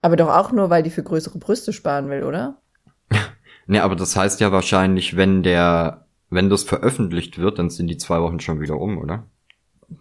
Aber 0.01 0.15
doch 0.15 0.29
auch 0.29 0.51
nur, 0.51 0.69
weil 0.69 0.83
die 0.83 0.89
für 0.89 1.03
größere 1.03 1.37
Brüste 1.39 1.73
sparen 1.73 2.09
will, 2.09 2.23
oder? 2.23 2.61
Ne, 3.69 3.83
aber 3.83 3.97
das 3.97 4.15
heißt 4.15 4.39
ja 4.39 4.53
wahrscheinlich, 4.53 5.17
wenn 5.17 5.43
der, 5.43 6.05
wenn 6.29 6.49
das 6.49 6.63
veröffentlicht 6.63 7.37
wird, 7.37 7.59
dann 7.59 7.69
sind 7.69 7.87
die 7.87 7.97
zwei 7.97 8.21
Wochen 8.21 8.39
schon 8.39 8.61
wieder 8.61 8.79
um, 8.79 8.97
oder? 8.97 9.25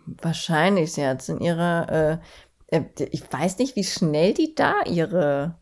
Wahrscheinlich, 0.06 0.92
sie 0.92 1.06
hat 1.06 1.28
in 1.28 1.40
ihrer, 1.40 2.20
äh, 2.68 2.78
äh, 2.78 3.08
ich 3.10 3.22
weiß 3.30 3.58
nicht, 3.58 3.76
wie 3.76 3.84
schnell 3.84 4.34
die 4.34 4.54
da 4.54 4.82
ihre 4.84 5.58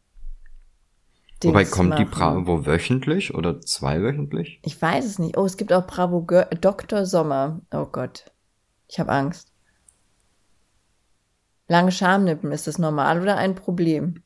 Wobei 1.43 1.65
Dings 1.65 1.71
kommt 1.73 1.99
die 1.99 2.05
machen. 2.05 2.45
Bravo 2.45 2.67
wöchentlich 2.67 3.35
oder 3.35 3.61
zweiwöchentlich? 3.61 4.61
Ich 4.63 4.81
weiß 4.81 5.05
es 5.05 5.19
nicht. 5.19 5.37
Oh, 5.37 5.45
es 5.45 5.57
gibt 5.57 5.73
auch 5.73 5.87
Bravo 5.87 6.23
Gir 6.23 6.47
Dr. 6.61 7.05
Sommer. 7.05 7.61
Oh 7.71 7.87
Gott. 7.87 8.33
Ich 8.89 8.99
habe 8.99 9.13
Angst. 9.13 9.53
Lange 11.69 11.93
Schamlippen, 11.93 12.53
ist 12.53 12.67
das 12.67 12.79
normal 12.79 13.21
oder 13.23 13.37
ein 13.37 13.55
Problem? 13.55 14.23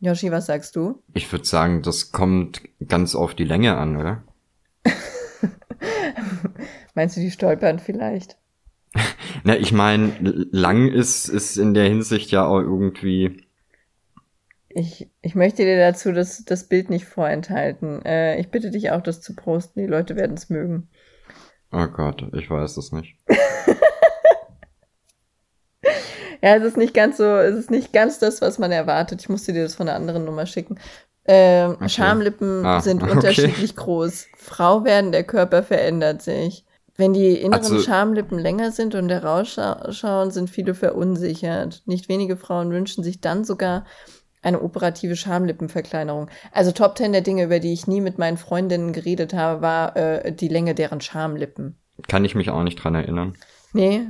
Yoshi, 0.00 0.32
was 0.32 0.46
sagst 0.46 0.74
du? 0.76 1.02
Ich 1.12 1.30
würde 1.30 1.44
sagen, 1.44 1.82
das 1.82 2.10
kommt 2.10 2.62
ganz 2.88 3.14
auf 3.14 3.34
die 3.34 3.44
Länge 3.44 3.76
an, 3.76 3.96
oder? 3.96 4.24
Meinst 6.94 7.16
du, 7.16 7.20
die 7.20 7.30
stolpern 7.30 7.78
vielleicht? 7.78 8.39
Na, 9.44 9.56
ich 9.56 9.72
meine, 9.72 10.12
lang 10.50 10.88
ist, 10.88 11.28
ist 11.28 11.56
in 11.56 11.74
der 11.74 11.84
Hinsicht 11.88 12.30
ja 12.30 12.46
auch 12.46 12.60
irgendwie. 12.60 13.44
Ich, 14.68 15.08
ich 15.22 15.34
möchte 15.34 15.64
dir 15.64 15.78
dazu 15.78 16.12
das, 16.12 16.44
das 16.44 16.68
Bild 16.68 16.90
nicht 16.90 17.04
vorenthalten. 17.06 18.04
Äh, 18.04 18.38
ich 18.40 18.50
bitte 18.50 18.70
dich 18.70 18.90
auch, 18.92 19.02
das 19.02 19.20
zu 19.20 19.34
posten. 19.34 19.80
Die 19.80 19.86
Leute 19.86 20.14
werden 20.16 20.36
es 20.36 20.48
mögen. 20.48 20.88
Oh 21.72 21.86
Gott, 21.86 22.24
ich 22.34 22.48
weiß 22.50 22.76
es 22.76 22.92
nicht. 22.92 23.16
Ja, 26.42 26.56
es 26.56 26.62
ist 26.64 26.78
nicht 26.78 26.94
ganz 26.94 27.18
so, 27.18 27.24
es 27.24 27.54
ist 27.54 27.70
nicht 27.70 27.92
ganz 27.92 28.18
das, 28.18 28.40
was 28.40 28.58
man 28.58 28.72
erwartet. 28.72 29.20
Ich 29.20 29.28
musste 29.28 29.52
dir 29.52 29.62
das 29.62 29.74
von 29.74 29.86
einer 29.88 29.96
anderen 29.96 30.24
Nummer 30.24 30.46
schicken. 30.46 30.78
Ähm, 31.26 31.72
Okay. 31.72 31.88
Schamlippen 31.90 32.64
Ah, 32.64 32.80
sind 32.80 33.02
okay. 33.02 33.12
unterschiedlich 33.12 33.76
groß. 33.76 34.26
Frau 34.38 34.84
werden, 34.84 35.12
der 35.12 35.24
Körper 35.24 35.62
verändert 35.62 36.22
sich. 36.22 36.64
Wenn 37.00 37.14
die 37.14 37.34
inneren 37.34 37.62
Also- 37.62 37.80
Schamlippen 37.80 38.38
länger 38.38 38.70
sind 38.72 38.94
und 38.94 39.08
herausschauen, 39.08 40.30
sind 40.30 40.50
viele 40.50 40.74
verunsichert. 40.74 41.82
Nicht 41.86 42.08
wenige 42.10 42.36
Frauen 42.36 42.70
wünschen 42.70 43.02
sich 43.02 43.20
dann 43.20 43.42
sogar 43.44 43.86
eine 44.42 44.60
operative 44.62 45.16
Schamlippenverkleinerung. 45.16 46.28
Also 46.52 46.72
Top 46.72 46.96
10 46.98 47.12
der 47.12 47.20
Dinge, 47.22 47.44
über 47.44 47.58
die 47.58 47.72
ich 47.72 47.86
nie 47.86 48.00
mit 48.00 48.18
meinen 48.18 48.36
Freundinnen 48.36 48.92
geredet 48.92 49.32
habe, 49.34 49.60
war 49.62 49.96
äh, 49.96 50.32
die 50.34 50.48
Länge 50.48 50.74
deren 50.74 51.00
Schamlippen. 51.00 51.78
Kann 52.08 52.24
ich 52.24 52.34
mich 52.34 52.50
auch 52.50 52.62
nicht 52.62 52.76
dran 52.76 52.94
erinnern. 52.94 53.34
Nee, 53.72 54.06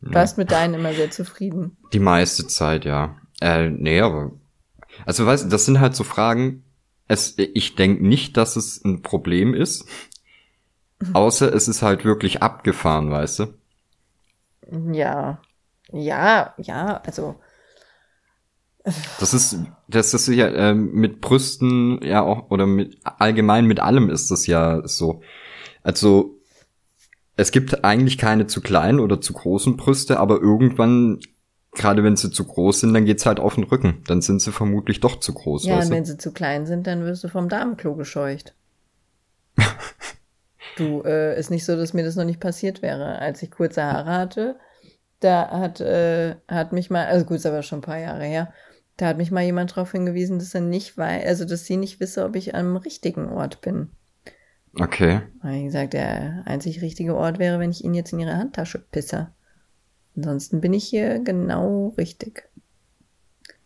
Nee. 0.00 0.14
warst 0.14 0.38
mit 0.38 0.50
deinen 0.50 0.74
immer 0.74 0.92
sehr 0.94 1.10
zufrieden. 1.12 1.76
Die 1.92 1.98
meiste 2.00 2.46
Zeit, 2.48 2.84
ja. 2.84 3.16
Äh, 3.40 3.70
nee, 3.70 4.00
aber. 4.00 4.32
Also 5.06 5.24
weißt 5.26 5.44
du, 5.44 5.48
das 5.48 5.64
sind 5.64 5.78
halt 5.80 5.94
so 5.94 6.02
Fragen. 6.04 6.64
Es, 7.08 7.34
ich 7.36 7.74
denke 7.74 8.06
nicht, 8.06 8.36
dass 8.36 8.56
es 8.56 8.84
ein 8.84 9.02
Problem 9.02 9.54
ist. 9.54 9.84
Außer 11.12 11.52
es 11.54 11.68
ist 11.68 11.82
halt 11.82 12.04
wirklich 12.04 12.42
abgefahren, 12.42 13.10
weißt 13.10 13.40
du? 13.40 13.46
Ja, 14.92 15.40
ja, 15.92 16.54
ja, 16.58 17.00
also 17.04 17.36
Das 19.20 19.34
ist, 19.34 19.58
das 19.88 20.14
ist 20.14 20.28
ja 20.28 20.48
äh, 20.48 20.74
mit 20.74 21.20
Brüsten 21.20 22.00
ja 22.02 22.22
auch, 22.22 22.50
oder 22.50 22.66
mit 22.66 22.98
allgemein 23.04 23.66
mit 23.66 23.80
allem 23.80 24.10
ist 24.10 24.30
das 24.30 24.46
ja 24.46 24.86
so. 24.86 25.22
Also 25.82 26.38
es 27.36 27.50
gibt 27.50 27.84
eigentlich 27.84 28.18
keine 28.18 28.46
zu 28.46 28.60
kleinen 28.60 29.00
oder 29.00 29.20
zu 29.20 29.32
großen 29.32 29.76
Brüste, 29.76 30.18
aber 30.20 30.40
irgendwann, 30.40 31.20
gerade 31.72 32.04
wenn 32.04 32.16
sie 32.16 32.30
zu 32.30 32.44
groß 32.44 32.80
sind, 32.80 32.94
dann 32.94 33.04
geht's 33.04 33.26
halt 33.26 33.40
auf 33.40 33.54
den 33.54 33.64
Rücken. 33.64 34.02
Dann 34.06 34.20
sind 34.20 34.42
sie 34.42 34.52
vermutlich 34.52 35.00
doch 35.00 35.18
zu 35.20 35.32
groß, 35.32 35.64
ja, 35.64 35.76
weißt 35.76 35.90
und 35.90 35.96
wenn 35.96 36.04
sie 36.04 36.18
zu 36.18 36.32
klein 36.32 36.66
sind, 36.66 36.86
dann 36.86 37.04
wirst 37.04 37.24
du 37.24 37.28
vom 37.28 37.48
Damenklo 37.48 37.94
gescheucht. 37.94 38.54
Du, 40.76 41.02
äh, 41.02 41.38
ist 41.38 41.50
nicht 41.50 41.64
so, 41.64 41.76
dass 41.76 41.92
mir 41.92 42.04
das 42.04 42.16
noch 42.16 42.24
nicht 42.24 42.40
passiert 42.40 42.82
wäre. 42.82 43.18
Als 43.18 43.42
ich 43.42 43.50
kurze 43.50 43.84
Haare 43.84 44.10
hatte, 44.10 44.56
da 45.20 45.50
hat, 45.50 45.80
äh, 45.80 46.36
hat 46.48 46.72
mich 46.72 46.90
mal, 46.90 47.06
also 47.06 47.24
gut, 47.24 47.36
ist 47.36 47.46
aber 47.46 47.62
schon 47.62 47.78
ein 47.78 47.82
paar 47.82 47.98
Jahre 47.98 48.24
her, 48.24 48.52
da 48.96 49.06
hat 49.06 49.16
mich 49.16 49.30
mal 49.30 49.42
jemand 49.42 49.72
darauf 49.72 49.92
hingewiesen, 49.92 50.38
dass 50.38 50.54
er 50.54 50.60
nicht 50.60 50.96
weiß, 50.96 51.26
also 51.26 51.44
dass 51.44 51.64
sie 51.64 51.76
nicht 51.76 52.00
wisse, 52.00 52.24
ob 52.24 52.36
ich 52.36 52.54
am 52.54 52.76
richtigen 52.76 53.28
Ort 53.28 53.60
bin. 53.60 53.90
Okay. 54.78 55.20
Habe 55.42 55.56
ich 55.56 55.64
gesagt, 55.64 55.92
der 55.92 56.42
einzig 56.46 56.82
richtige 56.82 57.16
Ort 57.16 57.38
wäre, 57.38 57.58
wenn 57.58 57.70
ich 57.70 57.84
ihn 57.84 57.94
jetzt 57.94 58.12
in 58.12 58.20
ihre 58.20 58.36
Handtasche 58.36 58.78
pisse. 58.78 59.32
Ansonsten 60.16 60.60
bin 60.60 60.72
ich 60.72 60.84
hier 60.84 61.18
genau 61.20 61.94
richtig. 61.98 62.48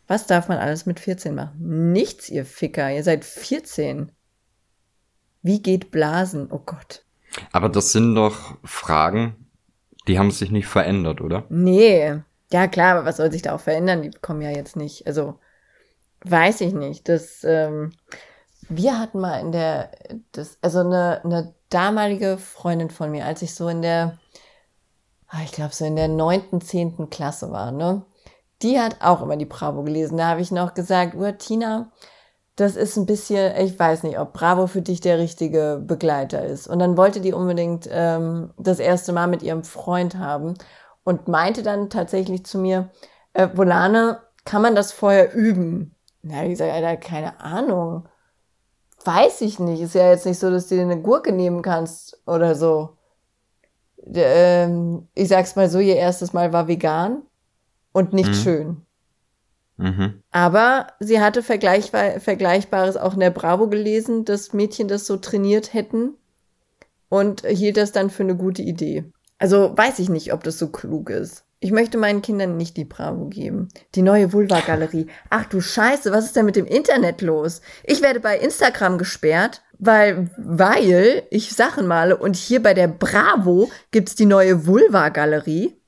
Was 0.06 0.26
darf 0.26 0.48
man 0.48 0.58
alles 0.58 0.86
mit 0.86 1.00
14 1.00 1.34
machen? 1.34 1.92
Nichts, 1.92 2.28
ihr 2.28 2.44
Ficker. 2.44 2.92
Ihr 2.92 3.02
seid 3.02 3.24
14. 3.24 4.12
Wie 5.46 5.62
geht 5.62 5.92
Blasen? 5.92 6.48
Oh 6.50 6.60
Gott. 6.66 7.04
Aber 7.52 7.68
das 7.68 7.92
sind 7.92 8.16
doch 8.16 8.56
Fragen, 8.64 9.46
die 10.08 10.18
haben 10.18 10.32
sich 10.32 10.50
nicht 10.50 10.66
verändert, 10.66 11.20
oder? 11.20 11.44
Nee. 11.48 12.16
Ja, 12.52 12.66
klar, 12.66 12.96
aber 12.96 13.06
was 13.06 13.18
soll 13.18 13.30
sich 13.30 13.42
da 13.42 13.54
auch 13.54 13.60
verändern? 13.60 14.02
Die 14.02 14.10
kommen 14.10 14.42
ja 14.42 14.50
jetzt 14.50 14.74
nicht. 14.74 15.06
Also, 15.06 15.38
weiß 16.24 16.62
ich 16.62 16.72
nicht. 16.74 17.08
Das, 17.08 17.44
ähm, 17.44 17.92
wir 18.68 18.98
hatten 18.98 19.20
mal 19.20 19.38
in 19.38 19.52
der, 19.52 19.92
das, 20.32 20.58
also 20.62 20.80
eine, 20.80 21.20
eine 21.22 21.54
damalige 21.68 22.38
Freundin 22.38 22.90
von 22.90 23.12
mir, 23.12 23.24
als 23.24 23.40
ich 23.42 23.54
so 23.54 23.68
in 23.68 23.82
der, 23.82 24.18
ah, 25.28 25.42
ich 25.44 25.52
glaube 25.52 25.74
so 25.76 25.84
in 25.84 25.94
der 25.94 26.08
neunten, 26.08 26.60
zehnten 26.60 27.08
Klasse 27.08 27.52
war, 27.52 27.70
ne? 27.70 28.04
Die 28.62 28.80
hat 28.80 28.96
auch 29.00 29.22
immer 29.22 29.36
die 29.36 29.44
Bravo 29.44 29.84
gelesen. 29.84 30.18
Da 30.18 30.26
habe 30.26 30.40
ich 30.40 30.50
noch 30.50 30.74
gesagt, 30.74 31.14
oh, 31.16 31.30
Tina, 31.30 31.92
das 32.56 32.74
ist 32.76 32.96
ein 32.96 33.06
bisschen, 33.06 33.54
ich 33.58 33.78
weiß 33.78 34.02
nicht, 34.02 34.18
ob 34.18 34.32
Bravo 34.32 34.66
für 34.66 34.82
dich 34.82 35.00
der 35.00 35.18
richtige 35.18 35.82
Begleiter 35.86 36.44
ist. 36.44 36.66
Und 36.66 36.78
dann 36.78 36.96
wollte 36.96 37.20
die 37.20 37.34
unbedingt 37.34 37.86
ähm, 37.90 38.50
das 38.56 38.78
erste 38.78 39.12
Mal 39.12 39.26
mit 39.26 39.42
ihrem 39.42 39.62
Freund 39.62 40.16
haben 40.16 40.54
und 41.04 41.28
meinte 41.28 41.62
dann 41.62 41.90
tatsächlich 41.90 42.46
zu 42.46 42.58
mir, 42.58 42.90
äh, 43.34 43.48
Volane, 43.54 44.22
kann 44.44 44.62
man 44.62 44.74
das 44.74 44.92
vorher 44.92 45.34
üben? 45.34 45.94
Na, 46.22 46.44
ich 46.44 46.50
gesagt, 46.50 46.72
Alter, 46.72 46.96
keine 46.96 47.40
Ahnung. 47.40 48.08
Weiß 49.04 49.42
ich 49.42 49.58
nicht. 49.60 49.82
Ist 49.82 49.94
ja 49.94 50.10
jetzt 50.10 50.26
nicht 50.26 50.38
so, 50.38 50.50
dass 50.50 50.68
du 50.68 50.76
dir 50.76 50.82
eine 50.82 51.00
Gurke 51.00 51.32
nehmen 51.32 51.62
kannst 51.62 52.20
oder 52.26 52.54
so. 52.54 52.96
Ähm, 54.14 55.08
ich 55.14 55.28
sag's 55.28 55.56
mal 55.56 55.68
so, 55.68 55.78
ihr 55.78 55.96
erstes 55.96 56.32
Mal 56.32 56.52
war 56.52 56.68
vegan 56.68 57.22
und 57.92 58.12
nicht 58.12 58.30
Mhm. 58.30 58.34
schön. 58.34 58.85
Mhm. 59.76 60.22
Aber 60.30 60.88
sie 61.00 61.20
hatte 61.20 61.42
Vergleichbar 61.42 62.20
Vergleichbares 62.20 62.96
auch 62.96 63.14
in 63.14 63.20
der 63.20 63.30
Bravo 63.30 63.68
gelesen, 63.68 64.24
dass 64.24 64.52
Mädchen 64.52 64.88
das 64.88 65.06
so 65.06 65.16
trainiert 65.16 65.74
hätten 65.74 66.14
und 67.08 67.46
hielt 67.46 67.76
das 67.76 67.92
dann 67.92 68.10
für 68.10 68.22
eine 68.22 68.36
gute 68.36 68.62
Idee. 68.62 69.04
Also 69.38 69.76
weiß 69.76 69.98
ich 69.98 70.08
nicht, 70.08 70.32
ob 70.32 70.42
das 70.44 70.58
so 70.58 70.68
klug 70.68 71.10
ist. 71.10 71.44
Ich 71.58 71.72
möchte 71.72 71.98
meinen 71.98 72.22
Kindern 72.22 72.56
nicht 72.56 72.76
die 72.76 72.84
Bravo 72.84 73.26
geben. 73.26 73.68
Die 73.94 74.02
neue 74.02 74.32
Vulva-Galerie. 74.32 75.06
Ach 75.30 75.46
du 75.46 75.60
Scheiße, 75.60 76.12
was 76.12 76.26
ist 76.26 76.36
denn 76.36 76.44
mit 76.44 76.56
dem 76.56 76.66
Internet 76.66 77.22
los? 77.22 77.62
Ich 77.84 78.02
werde 78.02 78.20
bei 78.20 78.38
Instagram 78.38 78.98
gesperrt, 78.98 79.62
weil, 79.78 80.30
weil 80.36 81.22
ich 81.30 81.54
Sachen 81.54 81.86
male 81.86 82.16
und 82.16 82.36
hier 82.36 82.62
bei 82.62 82.74
der 82.74 82.88
Bravo 82.88 83.70
gibt's 83.90 84.14
die 84.14 84.26
neue 84.26 84.66
Vulva-Galerie. 84.66 85.80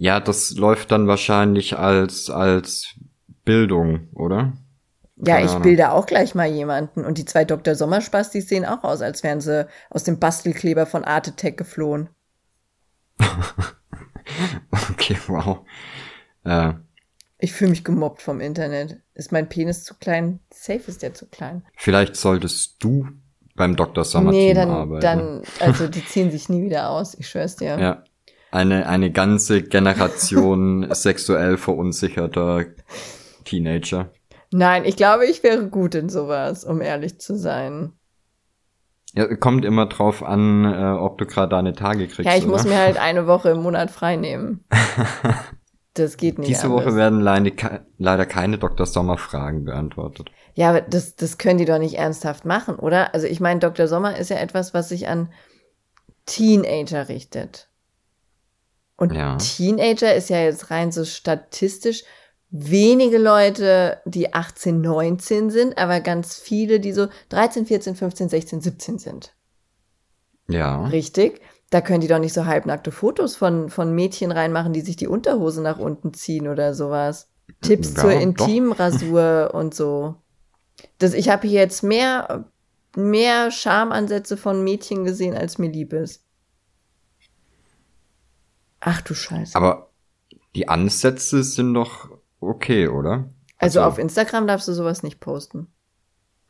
Ja, 0.00 0.20
das 0.20 0.52
läuft 0.56 0.92
dann 0.92 1.08
wahrscheinlich 1.08 1.76
als, 1.76 2.30
als 2.30 2.94
Bildung, 3.44 4.08
oder? 4.14 4.52
Ja, 5.16 5.40
ich 5.40 5.52
bilde 5.56 5.90
auch 5.90 6.06
gleich 6.06 6.36
mal 6.36 6.46
jemanden. 6.46 7.04
Und 7.04 7.18
die 7.18 7.24
zwei 7.24 7.44
Dr. 7.44 7.74
Sommerspastis 7.74 8.48
sehen 8.48 8.64
auch 8.64 8.84
aus, 8.84 9.02
als 9.02 9.24
wären 9.24 9.40
sie 9.40 9.66
aus 9.90 10.04
dem 10.04 10.20
Bastelkleber 10.20 10.86
von 10.86 11.04
Artetech 11.04 11.56
geflohen. 11.56 12.08
Okay, 14.90 15.16
wow. 15.26 15.60
Äh, 16.44 16.74
Ich 17.38 17.54
fühle 17.54 17.70
mich 17.70 17.82
gemobbt 17.82 18.20
vom 18.20 18.40
Internet. 18.40 19.00
Ist 19.14 19.32
mein 19.32 19.48
Penis 19.48 19.84
zu 19.84 19.94
klein? 19.94 20.40
Safe 20.52 20.82
ist 20.86 21.02
der 21.02 21.14
zu 21.14 21.26
klein. 21.26 21.64
vielleicht 21.76 22.14
solltest 22.14 22.76
du 22.84 23.08
beim 23.56 23.74
Dr. 23.74 24.04
Sommer 24.04 24.30
nee, 24.30 24.52
dann, 24.52 24.70
arbeiten. 24.70 25.00
dann, 25.00 25.42
also 25.60 25.88
die 25.88 26.04
ziehen 26.04 26.30
sich 26.30 26.50
nie 26.50 26.62
wieder 26.62 26.90
aus, 26.90 27.14
ich 27.14 27.28
schwör's 27.28 27.56
dir. 27.56 27.78
Ja. 27.78 28.04
Eine, 28.50 28.88
eine 28.88 29.10
ganze 29.10 29.62
Generation 29.62 30.88
sexuell 30.94 31.56
verunsicherter 31.56 32.64
Teenager. 33.44 34.10
Nein, 34.50 34.84
ich 34.84 34.96
glaube, 34.96 35.26
ich 35.26 35.42
wäre 35.42 35.68
gut 35.68 35.94
in 35.94 36.08
sowas, 36.08 36.64
um 36.64 36.80
ehrlich 36.80 37.20
zu 37.20 37.36
sein. 37.36 37.92
Ja, 39.14 39.34
kommt 39.36 39.64
immer 39.64 39.86
drauf 39.86 40.22
an, 40.22 40.64
äh, 40.64 40.98
ob 40.98 41.18
du 41.18 41.26
gerade 41.26 41.50
deine 41.50 41.72
Tage 41.72 42.06
kriegst. 42.06 42.24
Ja, 42.24 42.36
ich 42.36 42.44
oder? 42.44 42.52
muss 42.52 42.64
mir 42.64 42.78
halt 42.78 42.96
eine 43.00 43.26
Woche 43.26 43.50
im 43.50 43.62
Monat 43.62 43.90
frei 43.90 44.16
nehmen. 44.16 44.64
Das 45.94 46.16
geht 46.16 46.38
nicht. 46.38 46.48
Diese 46.48 46.64
anders. 46.64 46.84
Woche 46.84 46.96
werden 46.96 47.20
leider, 47.20 47.84
leider 47.96 48.26
keine 48.26 48.58
Dr. 48.58 48.86
Sommer 48.86 49.18
Fragen 49.18 49.64
beantwortet. 49.64 50.30
Ja, 50.54 50.70
aber 50.70 50.80
das, 50.80 51.16
das 51.16 51.38
können 51.38 51.58
die 51.58 51.64
doch 51.64 51.78
nicht 51.78 51.94
ernsthaft 51.94 52.44
machen, 52.44 52.76
oder? 52.76 53.14
Also 53.14 53.26
ich 53.26 53.40
meine, 53.40 53.60
Dr. 53.60 53.88
Sommer 53.88 54.16
ist 54.16 54.30
ja 54.30 54.36
etwas, 54.36 54.74
was 54.74 54.88
sich 54.90 55.08
an 55.08 55.32
Teenager 56.26 57.08
richtet. 57.08 57.67
Und 58.98 59.14
Ja. 59.14 59.36
Teenager 59.36 60.14
ist 60.14 60.28
ja 60.28 60.40
jetzt 60.40 60.70
rein 60.70 60.92
so 60.92 61.06
statistisch 61.06 62.02
wenige 62.50 63.18
Leute, 63.18 63.98
die 64.04 64.34
18, 64.34 64.80
19 64.80 65.50
sind, 65.50 65.78
aber 65.78 66.00
ganz 66.00 66.36
viele, 66.36 66.80
die 66.80 66.92
so 66.92 67.08
13, 67.28 67.66
14, 67.66 67.94
15, 67.94 68.28
16, 68.28 68.60
17 68.60 68.98
sind. 68.98 69.34
Ja. 70.48 70.86
Richtig? 70.86 71.40
Da 71.70 71.80
können 71.80 72.00
die 72.00 72.08
doch 72.08 72.18
nicht 72.18 72.32
so 72.32 72.46
halbnackte 72.46 72.90
Fotos 72.90 73.36
von, 73.36 73.68
von 73.68 73.94
Mädchen 73.94 74.32
reinmachen, 74.32 74.72
die 74.72 74.80
sich 74.80 74.96
die 74.96 75.06
Unterhose 75.06 75.62
nach 75.62 75.78
unten 75.78 76.14
ziehen 76.14 76.48
oder 76.48 76.74
sowas. 76.74 77.28
Tipps 77.60 77.94
Ja, 77.94 78.02
zur. 78.02 78.12
Intimrasur 78.12 79.50
und 79.54 79.74
so. 79.74 80.16
Das, 80.96 81.12
ich 81.12 81.28
habe 81.28 81.46
hier 81.46 81.60
jetzt 81.60 81.82
mehr, 81.82 82.46
mehr 82.96 83.50
Schamansätze 83.50 84.36
von 84.38 84.64
Mädchen 84.64 85.04
gesehen, 85.04 85.36
als 85.36 85.58
mir 85.58 85.70
lieb 85.70 85.92
ist. 85.92 86.24
Ach 88.80 89.00
du 89.02 89.14
Scheiße. 89.14 89.56
Aber 89.56 89.90
die 90.54 90.68
Ansätze 90.68 91.42
sind 91.42 91.74
doch 91.74 92.10
okay, 92.40 92.88
oder? 92.88 93.28
also 93.58 93.80
also- 93.80 93.92
auf 93.92 93.98
Instagram 93.98 94.46
darfst 94.46 94.68
du 94.68 94.72
sowas 94.72 95.02
nicht 95.02 95.20
posten. 95.20 95.66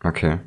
Okay. 0.02 0.38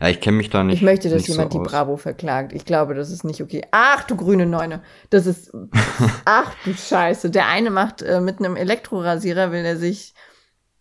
Ja, 0.00 0.08
ich 0.08 0.20
kenne 0.20 0.36
mich 0.36 0.48
da 0.50 0.62
nicht. 0.62 0.76
Ich 0.76 0.82
möchte, 0.82 1.08
dass 1.10 1.26
jemand 1.26 1.52
so 1.52 1.58
die. 1.60 1.68
Bravo 1.68 1.96
verklagt. 1.96 2.52
Ich 2.52 2.64
glaube, 2.64 2.94
das 2.94 3.10
ist 3.10 3.24
nicht 3.24 3.42
okay. 3.42 3.66
Ach, 3.72 4.04
du 4.04 4.14
grüne 4.16 4.46
Neune. 4.46 4.82
Das 5.10 5.26
ist. 5.26 5.52
Ach, 6.24 6.54
du 6.64 6.72
Scheiße. 6.72 7.30
Der 7.30 7.48
eine 7.48 7.70
macht 7.70 8.00
äh, 8.02 8.20
mit 8.20 8.38
einem 8.38 8.54
Elektrorasierer, 8.56 9.50
will 9.50 9.64
er 9.64 9.76
sich, 9.76 10.14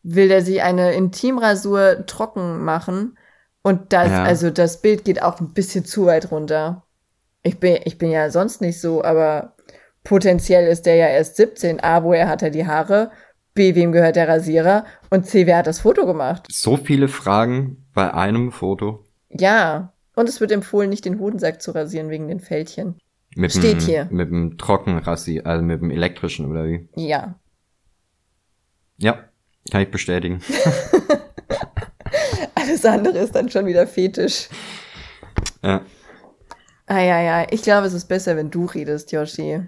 will 0.03 0.29
er 0.29 0.43
sich 0.43 0.61
eine 0.61 0.93
Intimrasur 0.93 2.05
trocken 2.05 2.63
machen. 2.63 3.17
Und 3.63 3.91
das, 3.93 4.09
Ja. 4.09 4.23
also 4.23 4.51
das 4.51 4.81
Bild 4.81 5.03
geht 5.05 5.21
auch 5.23 5.39
ein 5.39 5.53
bisschen 5.53 5.83
zu 5.85 6.05
weit 6.05 6.29
runter. 6.31 6.83
Ich 7.43 7.59
bin, 7.59 7.79
ich 7.85 7.97
bin 7.97 8.11
ja 8.11 8.29
sonst 8.29 8.61
nicht 8.61 8.79
so, 8.79 9.03
aber 9.03 9.55
potenziell 10.03 10.67
ist 10.67 10.85
der 10.85 10.95
ja 10.95 11.07
erst 11.07 11.35
17. 11.37 11.83
A, 11.83 12.03
woher 12.03 12.27
hat 12.27 12.41
er 12.41 12.49
die 12.49 12.65
Haare? 12.65 13.11
B, 13.53 13.75
wem 13.75 13.91
gehört 13.91 14.15
der 14.15 14.27
Rasierer? 14.27 14.85
Und 15.09 15.25
C, 15.25 15.45
wer 15.45 15.57
hat 15.57 15.67
das 15.67 15.81
Foto 15.81 16.05
gemacht? 16.05 16.47
So 16.49 16.77
viele 16.77 17.07
Fragen 17.07 17.85
bei 17.93 18.13
einem 18.13 18.51
Foto. 18.51 19.05
Ja. 19.29 19.93
Und 20.15 20.29
es 20.29 20.39
wird 20.39 20.51
empfohlen, 20.51 20.89
nicht 20.89 21.05
den 21.05 21.19
Hodensack 21.19 21.61
zu 21.61 21.71
rasieren 21.71 22.09
wegen 22.09 22.27
den 22.27 22.39
Fältchen. 22.39 22.97
Mit 23.35 23.51
Steht 23.51 23.81
dem, 23.81 23.83
hier. 23.85 24.07
Mit 24.11 24.29
dem 24.29 24.57
Trockenrassi, 24.57 25.41
also 25.43 25.63
mit 25.63 25.81
dem 25.81 25.91
elektrischen 25.91 26.49
oder 26.49 26.65
wie? 26.65 26.87
Ja. 26.95 27.35
Ja, 28.97 29.19
kann 29.71 29.81
ich 29.81 29.91
bestätigen. 29.91 30.41
Alles 32.55 32.85
andere 32.85 33.17
ist 33.19 33.35
dann 33.35 33.49
schon 33.49 33.65
wieder 33.65 33.87
fetisch. 33.87 34.49
ja. 35.63 35.81
Ah 36.87 36.99
ja, 36.99 37.21
ja. 37.21 37.47
Ich 37.51 37.61
glaube, 37.61 37.87
es 37.87 37.93
ist 37.93 38.09
besser, 38.09 38.35
wenn 38.35 38.51
du 38.51 38.65
redest, 38.65 39.13
Yoshi. 39.13 39.61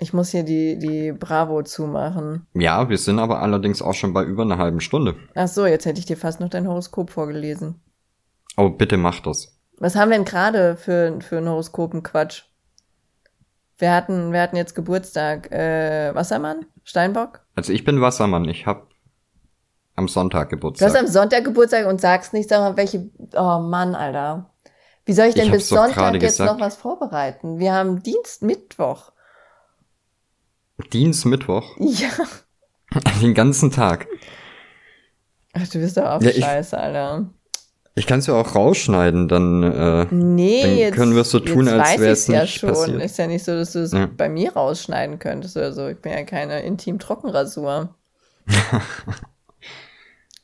Ich 0.00 0.12
muss 0.12 0.30
hier 0.30 0.44
die, 0.44 0.78
die 0.78 1.12
Bravo 1.12 1.62
zumachen. 1.62 2.46
ja, 2.54 2.88
wir 2.88 2.98
sind 2.98 3.18
aber 3.18 3.42
allerdings 3.42 3.82
auch 3.82 3.94
schon 3.94 4.12
bei 4.12 4.22
über 4.22 4.42
einer 4.42 4.58
halben 4.58 4.80
Stunde. 4.80 5.16
Ach 5.34 5.48
so, 5.48 5.66
jetzt 5.66 5.86
hätte 5.86 5.98
ich 5.98 6.06
dir 6.06 6.16
fast 6.16 6.38
noch 6.40 6.48
dein 6.48 6.68
Horoskop 6.68 7.10
vorgelesen. 7.10 7.80
Oh, 8.56 8.70
bitte 8.70 8.96
mach 8.96 9.20
das. 9.20 9.58
Was 9.78 9.96
haben 9.96 10.10
wir 10.10 10.16
denn 10.16 10.24
gerade 10.24 10.76
für, 10.76 11.18
für 11.20 11.38
ein 11.38 11.48
Horoskopenquatsch? 11.48 12.44
Wir 13.76 13.92
hatten, 13.94 14.32
wir 14.32 14.40
hatten 14.40 14.56
jetzt 14.56 14.74
Geburtstag. 14.74 15.50
Äh, 15.52 16.14
Wassermann? 16.14 16.66
Steinbock? 16.84 17.40
Also 17.54 17.72
ich 17.72 17.84
bin 17.84 18.00
Wassermann, 18.00 18.44
ich 18.48 18.66
hab 18.66 18.88
am 19.94 20.06
Sonntag 20.08 20.50
Du 20.50 20.56
Geburtstag. 20.56 20.88
hast 20.88 20.96
am 20.96 21.06
Sonntag 21.08 21.44
Geburtstag 21.44 21.86
und 21.86 22.00
sagst 22.00 22.32
nicht, 22.32 22.48
sag 22.48 22.60
mal, 22.60 22.76
welche. 22.76 23.10
Oh 23.36 23.58
Mann, 23.60 23.94
Alter. 23.96 24.50
Wie 25.04 25.12
soll 25.12 25.26
ich 25.26 25.34
denn 25.34 25.46
Ich 25.46 25.52
bis 25.52 25.68
Sonntag 25.68 26.14
jetzt 26.14 26.38
gesagt. 26.38 26.52
noch 26.52 26.60
was 26.64 26.76
vorbereiten? 26.76 27.58
Wir 27.58 27.72
haben 27.72 28.02
Dienst, 28.02 28.42
Mittwoch. 28.42 29.12
Dienst, 30.92 31.26
Mittwoch. 31.26 31.76
Ja. 31.78 32.08
Den 33.20 33.34
ganzen 33.34 33.70
Tag. 33.70 34.06
Ach, 35.52 35.66
du 35.68 35.78
bist 35.78 35.96
doch 35.96 36.04
auch 36.04 36.22
Ja, 36.22 36.30
ich- 36.30 36.44
scheiße, 36.44 36.78
Alter. 36.78 37.30
Ich 37.94 38.06
kann 38.06 38.20
es 38.20 38.28
ja 38.28 38.34
auch 38.34 38.54
rausschneiden, 38.54 39.26
dann 39.26 39.64
äh, 39.64 40.06
Nee, 40.12 40.62
Dann 40.62 40.76
jetzt, 40.76 40.94
können 40.94 41.14
wir 41.14 41.22
es 41.22 41.30
so 41.32 41.40
tun, 41.40 41.66
als 41.66 41.94
weiß 41.94 42.00
wär's 42.00 42.18
ich's 42.20 42.28
ja 42.28 42.42
nicht 42.42 42.54
schon. 42.60 42.68
passiert. 42.68 43.02
Ist 43.02 43.18
ja 43.18 43.26
nicht 43.26 43.44
so, 43.44 43.52
dass 43.56 43.72
du 43.72 43.80
es 43.80 43.90
Ja. 43.90 44.06
bei 44.16 44.28
mir 44.28 44.52
rausschneiden 44.52 45.18
könntest 45.18 45.56
oder 45.56 45.72
so. 45.72 45.88
Ich 45.88 45.98
bin 46.00 46.12
ja 46.12 46.22
keine 46.22 46.60
Intim-Trockenrasur. 46.62 47.96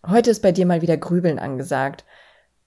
Heute 0.07 0.31
ist 0.31 0.43
bei 0.43 0.51
dir 0.53 0.67
mal 0.67 0.83
wieder 0.83 0.97
Grübeln 0.97 1.39
angesagt. 1.39 2.05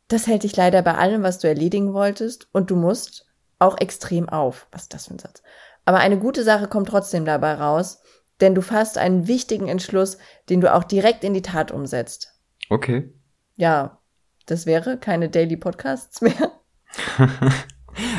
Das 0.08 0.26
hält 0.26 0.44
dich 0.44 0.56
leider 0.56 0.82
bei 0.82 0.96
allem, 0.96 1.22
was 1.22 1.40
du 1.40 1.48
erledigen 1.50 1.94
wolltest, 1.94 2.48
und 2.54 2.72
du 2.72 2.76
musst 2.78 3.26
auch 3.60 3.78
extrem 3.80 4.30
auf. 4.30 4.68
Was 4.72 4.84
ist 4.84 4.94
das 4.94 5.08
für 5.08 5.16
ein 5.16 5.20
Satz? 5.20 5.44
Aber 5.88 6.00
eine 6.00 6.20
gute 6.20 6.44
Sache 6.44 6.68
kommt 6.68 6.90
trotzdem 6.90 7.24
dabei 7.24 7.54
raus, 7.54 8.02
denn 8.42 8.54
du 8.54 8.62
fasst 8.62 8.98
einen 8.98 9.26
wichtigen 9.30 9.70
Entschluss, 9.70 10.18
den 10.50 10.60
du 10.60 10.74
auch 10.74 10.84
direkt 10.84 11.24
in 11.24 11.34
die 11.34 11.42
Tat 11.42 11.72
umsetzt. 11.72 12.34
okay. 12.70 13.14
Ja, 13.56 14.00
das 14.48 14.66
wäre 14.66 14.98
keine 14.98 15.30
Daily 15.30 15.56
Podcasts 15.56 16.22
mehr. 16.22 16.52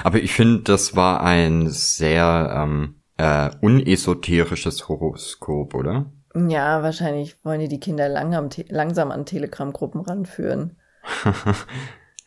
Aber 0.02 0.16
ich 0.18 0.32
finde, 0.32 0.62
das 0.62 0.96
war 0.96 1.22
ein 1.22 1.68
sehr 1.68 2.54
ähm, 2.56 3.02
äh, 3.18 3.50
unesoterisches 3.60 4.88
Horoskop, 4.88 5.74
oder? 5.74 6.10
Ja, 6.34 6.82
wahrscheinlich 6.82 7.44
wollen 7.44 7.60
die 7.60 7.68
die 7.68 7.80
Kinder 7.80 8.08
lang 8.08 8.34
am 8.34 8.48
langsam 8.68 9.10
an 9.10 9.26
Telegram-Gruppen 9.26 10.00
ranführen. 10.00 10.78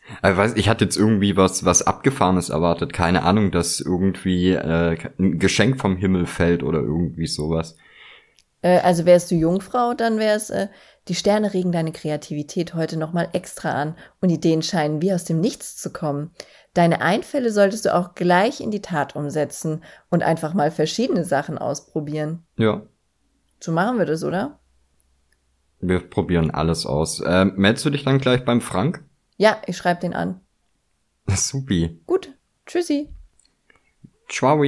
Ich, 0.08 0.36
weiß, 0.36 0.54
ich 0.56 0.68
hatte 0.68 0.84
jetzt 0.84 0.96
irgendwie 0.96 1.36
was, 1.36 1.64
was 1.64 1.82
Abgefahrenes 1.86 2.50
erwartet. 2.50 2.92
Keine 2.92 3.22
Ahnung, 3.22 3.50
dass 3.50 3.80
irgendwie 3.80 4.50
äh, 4.50 4.96
ein 5.18 5.38
Geschenk 5.38 5.80
vom 5.80 5.96
Himmel 5.96 6.26
fällt 6.26 6.62
oder 6.62 6.80
irgendwie 6.80 7.26
sowas. 7.26 7.76
Äh, 8.62 8.80
also 8.80 9.06
wärst 9.06 9.30
du 9.30 9.36
Jungfrau, 9.36 9.94
dann 9.94 10.18
wär's, 10.18 10.50
äh, 10.50 10.68
die 11.08 11.14
Sterne 11.14 11.52
regen 11.52 11.72
deine 11.72 11.92
Kreativität 11.92 12.74
heute 12.74 12.96
nochmal 12.96 13.28
extra 13.32 13.72
an 13.72 13.96
und 14.20 14.30
Ideen 14.30 14.62
scheinen 14.62 15.02
wie 15.02 15.12
aus 15.12 15.24
dem 15.24 15.40
Nichts 15.40 15.76
zu 15.76 15.92
kommen. 15.92 16.30
Deine 16.74 17.00
Einfälle 17.02 17.50
solltest 17.50 17.84
du 17.84 17.94
auch 17.94 18.14
gleich 18.14 18.60
in 18.60 18.70
die 18.70 18.82
Tat 18.82 19.14
umsetzen 19.16 19.82
und 20.10 20.22
einfach 20.22 20.54
mal 20.54 20.70
verschiedene 20.70 21.24
Sachen 21.24 21.58
ausprobieren. 21.58 22.44
Ja, 22.56 22.82
So 23.60 23.72
machen 23.72 23.98
wir 23.98 24.06
das, 24.06 24.24
oder? 24.24 24.58
wir 25.80 25.98
probieren 25.98 26.50
alles 26.52 26.86
aus. 26.86 27.20
Äh, 27.20 27.44
meldest 27.44 27.84
du 27.84 27.90
dich 27.90 28.04
dann 28.04 28.18
gleich 28.18 28.44
beim 28.44 28.60
Frank? 28.60 29.04
Ja, 29.36 29.60
ich 29.66 29.76
schreibe 29.76 30.00
den 30.00 30.14
an. 30.14 30.40
Supi. 31.28 32.00
Gut. 32.06 32.32
Tschüssi. 32.66 33.08
Ciao. 34.28 34.62